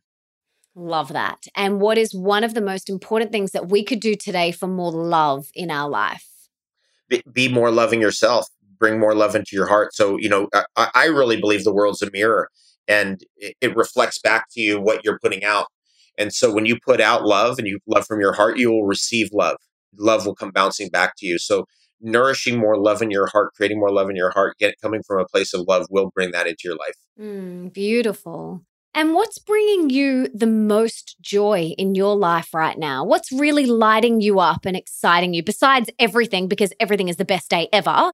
[0.76, 1.46] Love that.
[1.56, 4.68] And what is one of the most important things that we could do today for
[4.68, 6.28] more love in our life?
[7.10, 8.48] Be, be more loving yourself,
[8.80, 9.94] bring more love into your heart.
[9.94, 12.50] So, you know, I, I really believe the world's a mirror
[12.88, 15.68] and it, it reflects back to you what you're putting out.
[16.18, 18.86] And so when you put out love and you love from your heart, you will
[18.86, 19.58] receive love.
[19.98, 21.38] Love will come bouncing back to you.
[21.38, 21.66] So
[22.02, 25.20] nourishing more love in your heart, creating more love in your heart, get coming from
[25.20, 26.96] a place of love will bring that into your life.
[27.20, 28.62] Mm, beautiful.
[28.96, 33.04] And what's bringing you the most joy in your life right now?
[33.04, 37.50] What's really lighting you up and exciting you besides everything, because everything is the best
[37.50, 38.12] day ever?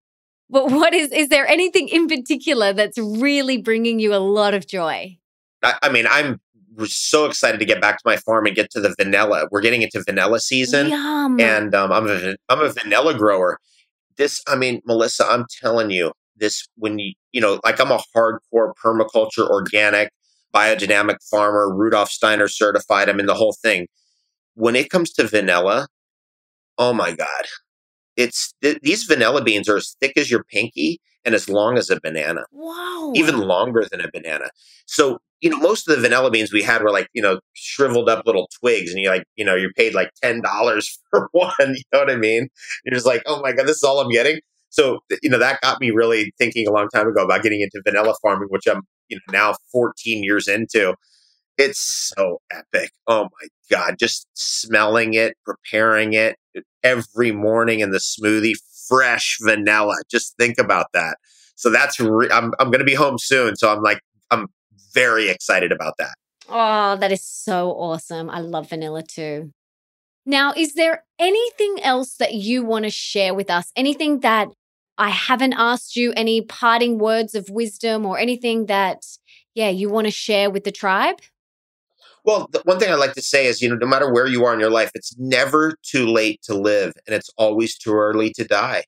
[0.49, 4.67] But what is, is there anything in particular that's really bringing you a lot of
[4.67, 5.17] joy?
[5.61, 6.39] I, I mean, I'm
[6.85, 9.47] so excited to get back to my farm and get to the vanilla.
[9.51, 10.89] We're getting into vanilla season.
[10.89, 11.39] Yum.
[11.39, 13.59] and um, I'm a I'm a vanilla grower.
[14.17, 18.01] This, I mean, Melissa, I'm telling you, this when you you know, like I'm a
[18.15, 20.11] hardcore permaculture, organic,
[20.53, 23.09] biodynamic farmer, Rudolf Steiner certified.
[23.09, 23.87] I mean, the whole thing.
[24.55, 25.87] When it comes to vanilla,
[26.77, 27.45] oh my god,
[28.17, 31.89] it's th- these vanilla beans are as thick as your pinky and as long as
[31.89, 33.13] a banana Whoa.
[33.15, 34.49] even longer than a banana.
[34.85, 38.09] So, you know, most of the vanilla beans we had were like, you know, shriveled
[38.09, 40.41] up little twigs and you like, you know, you're paid like $10
[41.09, 41.51] for one.
[41.59, 42.49] You know what I mean?
[42.85, 44.39] You're just like, oh my God, this is all I'm getting.
[44.69, 47.81] So, you know, that got me really thinking a long time ago about getting into
[47.83, 50.93] vanilla farming, which I'm, you know, now 14 years into.
[51.57, 52.91] It's so epic.
[53.07, 53.95] Oh my God.
[53.99, 56.37] Just smelling it, preparing it
[56.83, 58.53] every morning in the smoothie,
[58.87, 59.95] fresh vanilla.
[60.09, 61.17] Just think about that.
[61.55, 63.57] So that's re- I'm I'm going to be home soon.
[63.57, 63.99] So I'm like
[64.93, 66.15] very excited about that.
[66.47, 68.29] Oh, that is so awesome.
[68.29, 69.51] I love vanilla too.
[70.25, 73.71] Now, is there anything else that you want to share with us?
[73.75, 74.49] Anything that
[74.97, 76.13] I haven't asked you?
[76.15, 79.05] Any parting words of wisdom or anything that,
[79.55, 81.19] yeah, you want to share with the tribe?
[82.25, 84.45] Well, the one thing I like to say is, you know, no matter where you
[84.45, 88.31] are in your life, it's never too late to live, and it's always too early
[88.33, 88.83] to die.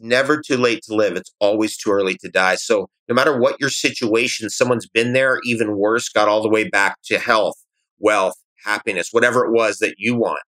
[0.00, 1.16] Never too late to live.
[1.16, 2.56] It's always too early to die.
[2.56, 6.68] So, no matter what your situation, someone's been there, even worse, got all the way
[6.68, 7.56] back to health,
[7.98, 8.34] wealth,
[8.64, 10.42] happiness, whatever it was that you want.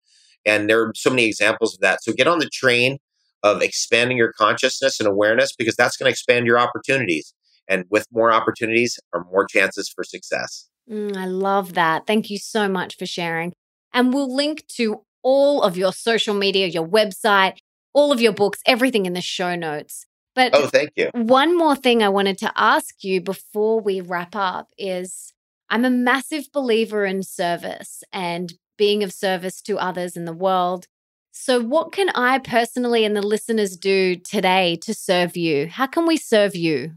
[0.44, 2.02] And there are so many examples of that.
[2.02, 2.98] So, get on the train
[3.42, 7.32] of expanding your consciousness and awareness because that's going to expand your opportunities.
[7.68, 10.68] And with more opportunities are more chances for success.
[10.90, 12.06] Mm, I love that.
[12.06, 13.52] Thank you so much for sharing.
[13.92, 17.58] And we'll link to all of your social media, your website,
[17.96, 20.04] all of your books, everything in the show notes.
[20.34, 21.10] But Oh, thank you.
[21.14, 25.32] One more thing I wanted to ask you before we wrap up is
[25.70, 30.86] I'm a massive believer in service and being of service to others in the world.
[31.32, 35.66] So, what can I personally and the listeners do today to serve you?
[35.66, 36.92] How can we serve you?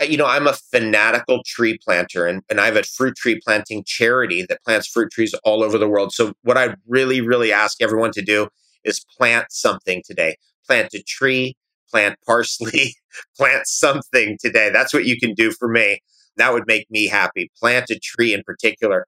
[0.00, 3.40] Uh, you know, I'm a fanatical tree planter and, and I have a fruit tree
[3.44, 6.12] planting charity that plants fruit trees all over the world.
[6.12, 8.48] So, what I really, really ask everyone to do
[8.84, 10.36] is plant something today.
[10.66, 11.56] Plant a tree,
[11.90, 12.94] plant parsley,
[13.36, 14.70] plant something today.
[14.72, 16.00] That's what you can do for me.
[16.36, 17.50] That would make me happy.
[17.58, 19.06] Plant a tree in particular.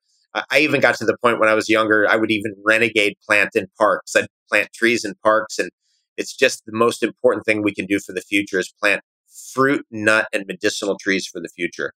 [0.50, 3.50] I even got to the point when I was younger, I would even renegade plant
[3.54, 4.16] in parks.
[4.16, 5.58] I'd plant trees in parks.
[5.58, 5.70] And
[6.16, 9.02] it's just the most important thing we can do for the future is plant
[9.52, 11.92] fruit, nut, and medicinal trees for the future.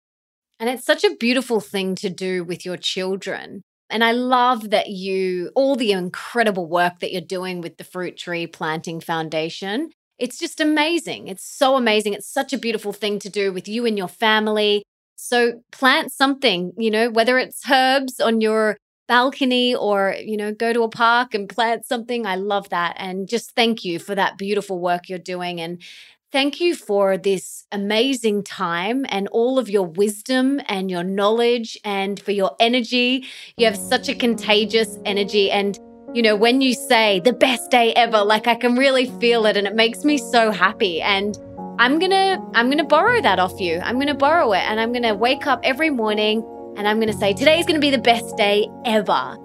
[0.60, 3.62] And it's such a beautiful thing to do with your children.
[3.90, 8.18] And I love that you, all the incredible work that you're doing with the Fruit
[8.18, 9.92] Tree Planting Foundation.
[10.20, 11.28] It's just amazing.
[11.28, 12.14] It's so amazing.
[12.14, 14.84] It's such a beautiful thing to do with you and your family.
[15.16, 18.78] So plant something, you know, whether it's herbs on your
[19.08, 22.26] balcony or, you know, go to a park and plant something.
[22.26, 22.96] I love that.
[22.98, 25.62] And just thank you for that beautiful work you're doing.
[25.62, 25.82] And
[26.30, 32.20] Thank you for this amazing time and all of your wisdom and your knowledge and
[32.20, 33.24] for your energy.
[33.56, 35.50] You have such a contagious energy.
[35.50, 35.80] And,
[36.14, 39.56] you know, when you say the best day ever, like I can really feel it
[39.56, 41.02] and it makes me so happy.
[41.02, 41.38] And
[41.80, 43.80] I'm going to, I'm going to borrow that off you.
[43.82, 46.44] I'm going to borrow it and I'm going to wake up every morning
[46.76, 49.38] and I'm going to say, today's going to be the best day ever.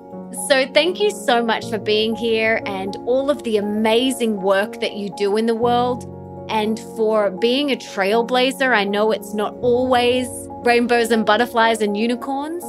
[0.49, 4.95] So, thank you so much for being here and all of the amazing work that
[4.97, 6.09] you do in the world
[6.49, 8.75] and for being a trailblazer.
[8.75, 10.29] I know it's not always
[10.65, 12.65] rainbows and butterflies and unicorns.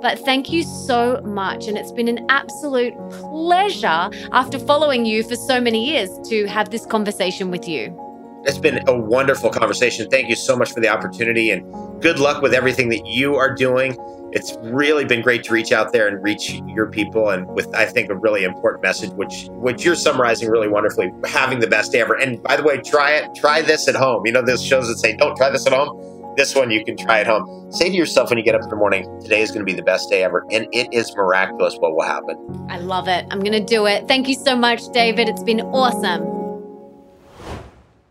[0.00, 1.66] But thank you so much.
[1.66, 6.70] And it's been an absolute pleasure after following you for so many years to have
[6.70, 8.07] this conversation with you.
[8.44, 10.08] It's been a wonderful conversation.
[10.08, 11.62] Thank you so much for the opportunity and
[12.00, 13.96] good luck with everything that you are doing.
[14.32, 17.86] It's really been great to reach out there and reach your people and with i
[17.86, 22.00] think a really important message which which you're summarizing really wonderfully having the best day
[22.00, 22.14] ever.
[22.14, 24.26] And by the way try it try this at home.
[24.26, 26.04] You know there's shows that say don't try this at home
[26.36, 27.72] this one you can try at home.
[27.72, 29.74] Say to yourself when you get up in the morning today is going to be
[29.74, 32.36] the best day ever and it is miraculous what will happen.
[32.70, 33.26] I love it.
[33.30, 34.06] I'm going to do it.
[34.06, 35.28] Thank you so much david.
[35.28, 36.37] It's been awesome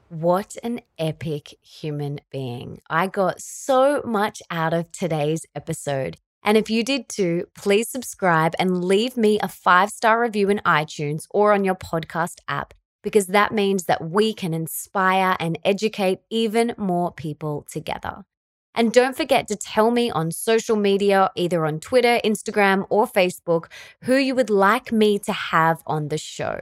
[0.09, 2.79] what an epic human being.
[2.89, 6.17] I got so much out of today's episode.
[6.43, 10.61] And if you did too, please subscribe and leave me a five star review in
[10.65, 16.19] iTunes or on your podcast app, because that means that we can inspire and educate
[16.29, 18.23] even more people together.
[18.73, 23.65] And don't forget to tell me on social media, either on Twitter, Instagram, or Facebook,
[24.03, 26.59] who you would like me to have on the show.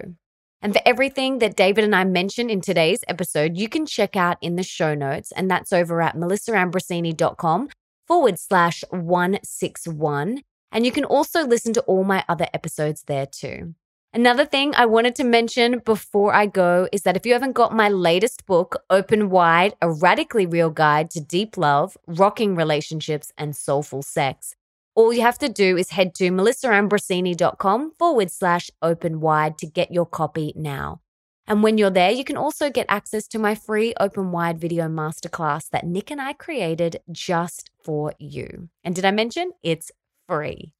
[0.61, 4.37] And for everything that David and I mentioned in today's episode, you can check out
[4.41, 7.69] in the show notes, and that's over at melissaambrosini.com
[8.07, 10.41] forward slash 161.
[10.71, 13.75] And you can also listen to all my other episodes there too.
[14.15, 17.75] Another thing I wanted to mention before I go is that if you haven't got
[17.75, 23.53] my latest book, Open Wide A Radically Real Guide to Deep Love, Rocking Relationships, and
[23.53, 24.55] Soulful Sex,
[24.95, 29.91] all you have to do is head to melissaambrosini.com forward slash open wide to get
[29.91, 31.01] your copy now.
[31.47, 34.87] And when you're there, you can also get access to my free open wide video
[34.87, 38.69] masterclass that Nick and I created just for you.
[38.83, 39.91] And did I mention it's
[40.27, 40.73] free?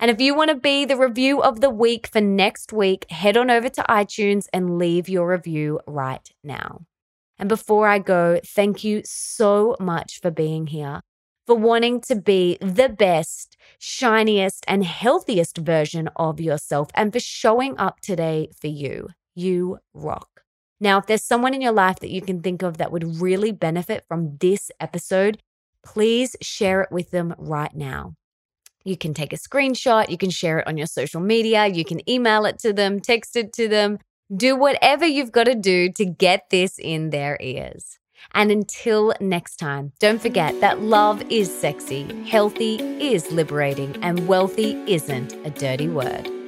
[0.00, 3.36] And if you want to be the review of the week for next week, head
[3.36, 6.86] on over to iTunes and leave your review right now.
[7.38, 11.02] And before I go, thank you so much for being here
[11.50, 17.76] for wanting to be the best, shiniest, and healthiest version of yourself and for showing
[17.76, 19.08] up today for you.
[19.34, 20.42] You rock.
[20.78, 23.50] Now, if there's someone in your life that you can think of that would really
[23.50, 25.42] benefit from this episode,
[25.84, 28.14] please share it with them right now.
[28.84, 32.08] You can take a screenshot, you can share it on your social media, you can
[32.08, 33.98] email it to them, text it to them,
[34.32, 37.99] do whatever you've got to do to get this in their ears.
[38.32, 44.72] And until next time, don't forget that love is sexy, healthy is liberating, and wealthy
[44.86, 46.39] isn't a dirty word.